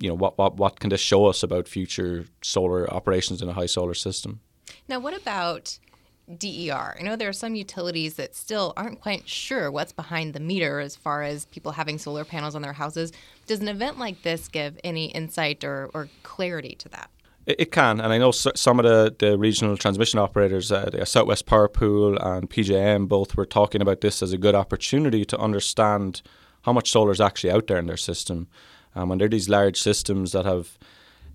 you 0.00 0.08
know 0.08 0.14
what, 0.14 0.38
what 0.38 0.56
what 0.56 0.80
can 0.80 0.90
this 0.90 1.00
show 1.00 1.26
us 1.26 1.42
about 1.42 1.68
future 1.68 2.24
solar 2.42 2.92
operations 2.92 3.42
in 3.42 3.48
a 3.48 3.52
high 3.52 3.66
solar 3.66 3.94
system 3.94 4.40
now 4.88 4.98
what 4.98 5.16
about 5.16 5.78
DER. 6.36 6.96
I 6.98 7.02
know 7.02 7.16
there 7.16 7.28
are 7.28 7.32
some 7.32 7.54
utilities 7.54 8.14
that 8.14 8.36
still 8.36 8.74
aren't 8.76 9.00
quite 9.00 9.28
sure 9.28 9.70
what's 9.70 9.92
behind 9.92 10.34
the 10.34 10.40
meter 10.40 10.80
as 10.80 10.94
far 10.94 11.22
as 11.22 11.46
people 11.46 11.72
having 11.72 11.98
solar 11.98 12.24
panels 12.24 12.54
on 12.54 12.62
their 12.62 12.74
houses. 12.74 13.12
Does 13.46 13.60
an 13.60 13.68
event 13.68 13.98
like 13.98 14.22
this 14.22 14.48
give 14.48 14.78
any 14.84 15.06
insight 15.06 15.64
or, 15.64 15.90
or 15.94 16.08
clarity 16.22 16.74
to 16.76 16.88
that? 16.90 17.10
It, 17.46 17.60
it 17.60 17.72
can, 17.72 18.00
and 18.00 18.12
I 18.12 18.18
know 18.18 18.30
some 18.30 18.78
of 18.78 18.84
the, 18.84 19.14
the 19.18 19.38
regional 19.38 19.76
transmission 19.78 20.18
operators, 20.18 20.70
uh, 20.70 20.90
the 20.92 21.06
Southwest 21.06 21.46
Power 21.46 21.68
Pool 21.68 22.18
and 22.18 22.50
PJM, 22.50 23.08
both 23.08 23.36
were 23.36 23.46
talking 23.46 23.80
about 23.80 24.02
this 24.02 24.22
as 24.22 24.32
a 24.32 24.38
good 24.38 24.54
opportunity 24.54 25.24
to 25.24 25.38
understand 25.38 26.20
how 26.62 26.72
much 26.74 26.90
solar 26.90 27.12
is 27.12 27.20
actually 27.20 27.50
out 27.50 27.68
there 27.68 27.78
in 27.78 27.86
their 27.86 27.96
system 27.96 28.48
um, 28.94 29.10
and 29.10 29.20
they're 29.20 29.28
these 29.28 29.48
large 29.48 29.80
systems 29.80 30.32
that 30.32 30.44
have 30.44 30.78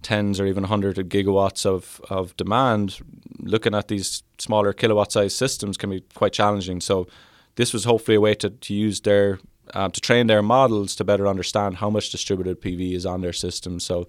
tens 0.04 0.40
or 0.40 0.46
even 0.46 0.66
hundreds 0.66 1.00
of 1.00 1.08
gigawatts 1.08 1.66
of, 1.66 2.02
of 2.10 2.36
demand, 2.38 3.00
looking 3.40 3.74
at 3.74 3.88
these 3.88 4.24
smaller 4.38 4.74
kilowatt 4.74 5.12
size 5.12 5.34
systems 5.34 5.78
can 5.78 5.90
be 5.90 6.04
quite 6.14 6.34
challenging. 6.34 6.82
So 6.82 7.08
this 7.56 7.74
was 7.74 7.86
hopefully 7.86 8.16
a 8.16 8.22
way 8.22 8.36
to, 8.36 8.50
to 8.50 8.74
use 8.74 9.02
their 9.02 9.40
uh, 9.74 9.88
to 9.88 10.02
train 10.02 10.28
their 10.28 10.42
models 10.42 10.94
to 10.94 11.06
better 11.06 11.26
understand 11.26 11.78
how 11.78 11.90
much 11.90 12.12
distributed 12.12 12.62
PV 12.62 12.94
is 12.94 13.06
on 13.06 13.22
their 13.22 13.34
system. 13.34 13.80
So 13.80 14.06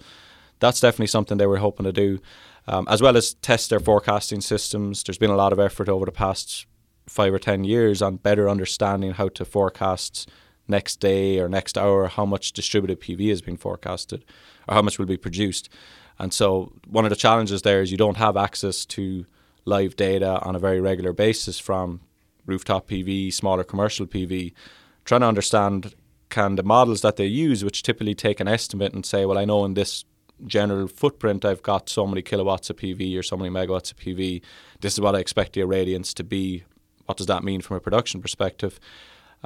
that's 0.59 0.81
definitely 0.81 1.07
something 1.07 1.37
they 1.37 1.47
were 1.47 1.57
hoping 1.57 1.85
to 1.85 1.93
do, 1.93 2.19
um, 2.67 2.85
as 2.89 3.01
well 3.01 3.15
as 3.15 3.35
test 3.35 3.69
their 3.69 3.79
forecasting 3.79 4.41
systems. 4.41 5.01
There's 5.03 5.17
been 5.17 5.29
a 5.29 5.35
lot 5.35 5.53
of 5.53 5.59
effort 5.59 5.87
over 5.87 6.05
the 6.05 6.11
past 6.11 6.65
five 7.07 7.33
or 7.33 7.39
ten 7.39 7.63
years 7.63 8.01
on 8.01 8.17
better 8.17 8.49
understanding 8.49 9.11
how 9.11 9.29
to 9.29 9.45
forecast 9.45 10.29
next 10.67 10.99
day 10.99 11.39
or 11.39 11.47
next 11.47 11.77
hour 11.77 12.07
how 12.07 12.25
much 12.25 12.53
distributed 12.53 12.99
PV 12.99 13.29
is 13.29 13.41
being 13.41 13.57
forecasted 13.57 14.25
or 14.67 14.75
how 14.75 14.81
much 14.81 14.97
will 14.97 15.05
be 15.05 15.17
produced. 15.17 15.69
And 16.17 16.33
so 16.33 16.71
one 16.87 17.05
of 17.05 17.09
the 17.09 17.15
challenges 17.15 17.61
there 17.61 17.81
is 17.81 17.91
you 17.91 17.97
don't 17.97 18.17
have 18.17 18.37
access 18.37 18.85
to 18.87 19.25
live 19.65 19.95
data 19.95 20.39
on 20.41 20.55
a 20.55 20.59
very 20.59 20.79
regular 20.79 21.13
basis 21.13 21.59
from 21.59 22.01
rooftop 22.45 22.87
PV, 22.87 23.33
smaller 23.33 23.63
commercial 23.63 24.05
PV, 24.05 24.53
trying 25.03 25.21
to 25.21 25.27
understand 25.27 25.95
can 26.29 26.55
the 26.55 26.63
models 26.63 27.01
that 27.01 27.17
they 27.17 27.25
use, 27.25 27.63
which 27.63 27.83
typically 27.83 28.15
take 28.15 28.39
an 28.39 28.47
estimate 28.47 28.93
and 28.93 29.05
say, 29.05 29.25
well, 29.25 29.37
I 29.37 29.45
know 29.45 29.63
in 29.65 29.73
this 29.73 30.05
general 30.45 30.87
footprint 30.87 31.45
I've 31.45 31.63
got 31.63 31.89
so 31.89 32.05
many 32.05 32.21
kilowatts 32.21 32.69
of 32.69 32.77
PV 32.77 33.17
or 33.17 33.23
so 33.23 33.37
many 33.37 33.49
megawatts 33.49 33.91
of 33.91 33.97
PV, 33.97 34.41
this 34.81 34.93
is 34.93 35.01
what 35.01 35.15
I 35.15 35.19
expect 35.19 35.53
the 35.53 35.61
irradiance 35.61 36.13
to 36.15 36.23
be. 36.23 36.63
What 37.05 37.17
does 37.17 37.27
that 37.27 37.43
mean 37.43 37.61
from 37.61 37.77
a 37.77 37.79
production 37.79 38.21
perspective? 38.21 38.79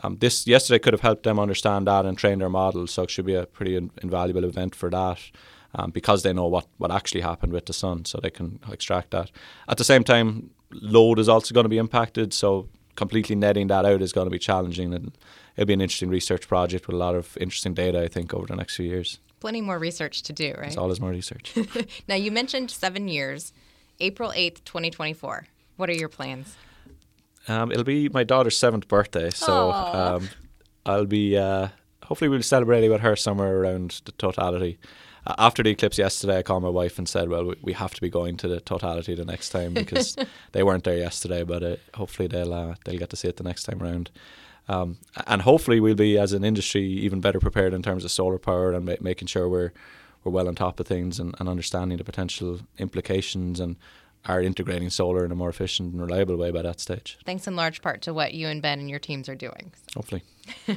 Um, 0.03 0.17
this 0.19 0.47
yesterday 0.47 0.79
could 0.79 0.93
have 0.93 1.01
helped 1.01 1.23
them 1.23 1.39
understand 1.39 1.87
that 1.87 2.05
and 2.05 2.17
train 2.17 2.39
their 2.39 2.49
models, 2.49 2.91
so 2.91 3.03
it 3.03 3.09
should 3.09 3.25
be 3.25 3.35
a 3.35 3.45
pretty 3.45 3.75
in, 3.75 3.91
invaluable 4.01 4.45
event 4.45 4.75
for 4.75 4.89
that. 4.89 5.19
Um, 5.75 5.91
because 5.91 6.23
they 6.23 6.33
know 6.33 6.47
what, 6.47 6.65
what 6.79 6.89
actually 6.89 7.21
happened 7.21 7.53
with 7.53 7.67
the 7.67 7.73
sun, 7.73 8.03
so 8.05 8.19
they 8.19 8.31
can 8.31 8.59
extract 8.71 9.11
that. 9.11 9.29
At 9.67 9.77
the 9.77 9.83
same 9.83 10.03
time, 10.03 10.49
load 10.71 11.19
is 11.19 11.29
also 11.29 11.53
going 11.53 11.65
to 11.65 11.69
be 11.69 11.77
impacted, 11.77 12.33
so 12.33 12.69
completely 12.95 13.35
netting 13.35 13.67
that 13.67 13.85
out 13.85 14.01
is 14.01 14.11
going 14.11 14.25
to 14.25 14.31
be 14.31 14.39
challenging, 14.39 14.93
and 14.93 15.15
it'll 15.55 15.67
be 15.67 15.73
an 15.73 15.81
interesting 15.81 16.09
research 16.09 16.47
project 16.47 16.87
with 16.87 16.95
a 16.95 16.97
lot 16.97 17.15
of 17.15 17.37
interesting 17.39 17.75
data, 17.75 18.01
I 18.01 18.07
think, 18.07 18.33
over 18.33 18.47
the 18.47 18.55
next 18.55 18.75
few 18.75 18.87
years. 18.87 19.19
Plenty 19.39 19.61
more 19.61 19.79
research 19.79 20.23
to 20.23 20.33
do, 20.33 20.53
right? 20.57 20.67
It's 20.67 20.77
always 20.77 20.99
more 20.99 21.11
research. 21.11 21.55
now, 22.07 22.15
you 22.15 22.31
mentioned 22.31 22.71
seven 22.71 23.07
years, 23.07 23.53
April 23.99 24.31
8th, 24.31 24.63
2024. 24.65 25.47
What 25.77 25.89
are 25.89 25.93
your 25.93 26.09
plans? 26.09 26.57
Um, 27.49 27.71
it'll 27.71 27.83
be 27.83 28.09
my 28.09 28.23
daughter's 28.23 28.57
seventh 28.57 28.87
birthday, 28.87 29.29
so 29.31 29.71
um, 29.71 30.29
I'll 30.85 31.05
be. 31.05 31.35
Uh, 31.37 31.69
hopefully, 32.03 32.29
we'll 32.29 32.39
be 32.39 32.43
celebrating 32.43 32.91
with 32.91 33.01
her 33.01 33.15
somewhere 33.15 33.59
around 33.59 34.01
the 34.05 34.11
totality. 34.13 34.77
Uh, 35.25 35.35
after 35.37 35.63
the 35.63 35.71
eclipse 35.71 35.97
yesterday, 35.97 36.37
I 36.37 36.43
called 36.43 36.63
my 36.63 36.69
wife 36.69 36.97
and 36.97 37.09
said, 37.09 37.27
"Well, 37.27 37.45
we, 37.45 37.55
we 37.61 37.73
have 37.73 37.93
to 37.95 38.01
be 38.01 38.09
going 38.09 38.37
to 38.37 38.47
the 38.47 38.59
totality 38.61 39.15
the 39.15 39.25
next 39.25 39.49
time 39.49 39.73
because 39.73 40.15
they 40.51 40.63
weren't 40.63 40.83
there 40.83 40.97
yesterday, 40.97 41.43
but 41.43 41.63
uh, 41.63 41.75
hopefully 41.95 42.27
they'll 42.27 42.53
uh, 42.53 42.75
they'll 42.85 42.99
get 42.99 43.09
to 43.09 43.15
see 43.15 43.27
it 43.27 43.37
the 43.37 43.43
next 43.43 43.63
time 43.63 43.81
around." 43.81 44.11
Um, 44.67 44.97
and 45.25 45.41
hopefully, 45.41 45.79
we'll 45.79 45.95
be 45.95 46.19
as 46.19 46.31
an 46.31 46.43
industry 46.43 46.83
even 46.83 47.19
better 47.19 47.39
prepared 47.39 47.73
in 47.73 47.81
terms 47.81 48.05
of 48.05 48.11
solar 48.11 48.37
power 48.37 48.71
and 48.71 48.85
ma- 48.85 48.93
making 49.01 49.27
sure 49.27 49.49
we're 49.49 49.71
we're 50.23 50.31
well 50.31 50.47
on 50.47 50.55
top 50.55 50.79
of 50.79 50.87
things 50.87 51.19
and, 51.19 51.33
and 51.39 51.49
understanding 51.49 51.97
the 51.97 52.03
potential 52.03 52.59
implications 52.77 53.59
and 53.59 53.77
are 54.25 54.41
integrating 54.41 54.89
solar 54.89 55.25
in 55.25 55.31
a 55.31 55.35
more 55.35 55.49
efficient 55.49 55.93
and 55.93 56.01
reliable 56.01 56.37
way 56.37 56.51
by 56.51 56.61
that 56.61 56.79
stage. 56.79 57.17
Thanks 57.25 57.47
in 57.47 57.55
large 57.55 57.81
part 57.81 58.01
to 58.03 58.13
what 58.13 58.33
you 58.33 58.47
and 58.47 58.61
Ben 58.61 58.79
and 58.79 58.89
your 58.89 58.99
teams 58.99 59.29
are 59.29 59.35
doing. 59.35 59.71
Hopefully. 59.95 60.23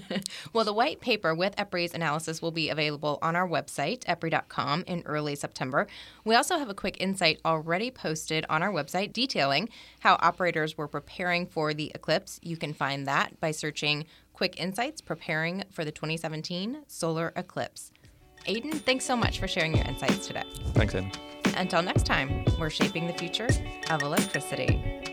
well, 0.53 0.65
the 0.65 0.73
white 0.73 1.01
paper 1.01 1.35
with 1.35 1.57
EPRI's 1.57 1.95
analysis 1.95 2.41
will 2.41 2.51
be 2.51 2.69
available 2.69 3.19
on 3.23 3.35
our 3.35 3.49
website, 3.49 4.05
EPRI.com, 4.05 4.85
in 4.87 5.03
early 5.07 5.35
September. 5.35 5.87
We 6.25 6.35
also 6.35 6.59
have 6.59 6.69
a 6.69 6.75
quick 6.75 6.97
insight 7.01 7.41
already 7.45 7.91
posted 7.91 8.47
on 8.49 8.63
our 8.63 8.71
website 8.71 9.13
detailing 9.13 9.69
how 10.01 10.19
operators 10.21 10.77
were 10.77 10.89
preparing 10.89 11.47
for 11.47 11.75
the 11.75 11.91
eclipse. 11.95 12.39
You 12.43 12.57
can 12.57 12.75
find 12.75 13.07
that 13.07 13.41
by 13.41 13.51
searching 13.51 14.05
Quick 14.33 14.59
Insights 14.59 15.01
Preparing 15.01 15.65
for 15.71 15.85
the 15.85 15.93
2017 15.93 16.85
Solar 16.87 17.33
Eclipse. 17.37 17.93
Aidan, 18.47 18.73
thanks 18.73 19.05
so 19.05 19.17
much 19.17 19.39
for 19.39 19.47
sharing 19.47 19.77
your 19.77 19.87
insights 19.87 20.27
today. 20.27 20.43
Thanks, 20.75 20.95
Aidan. 20.95 21.13
Until 21.57 21.83
next 21.83 22.07
time, 22.07 22.45
we're 22.59 22.71
shaping 22.71 23.07
the 23.07 23.13
future 23.13 23.49
of 23.91 24.03
electricity. 24.03 25.12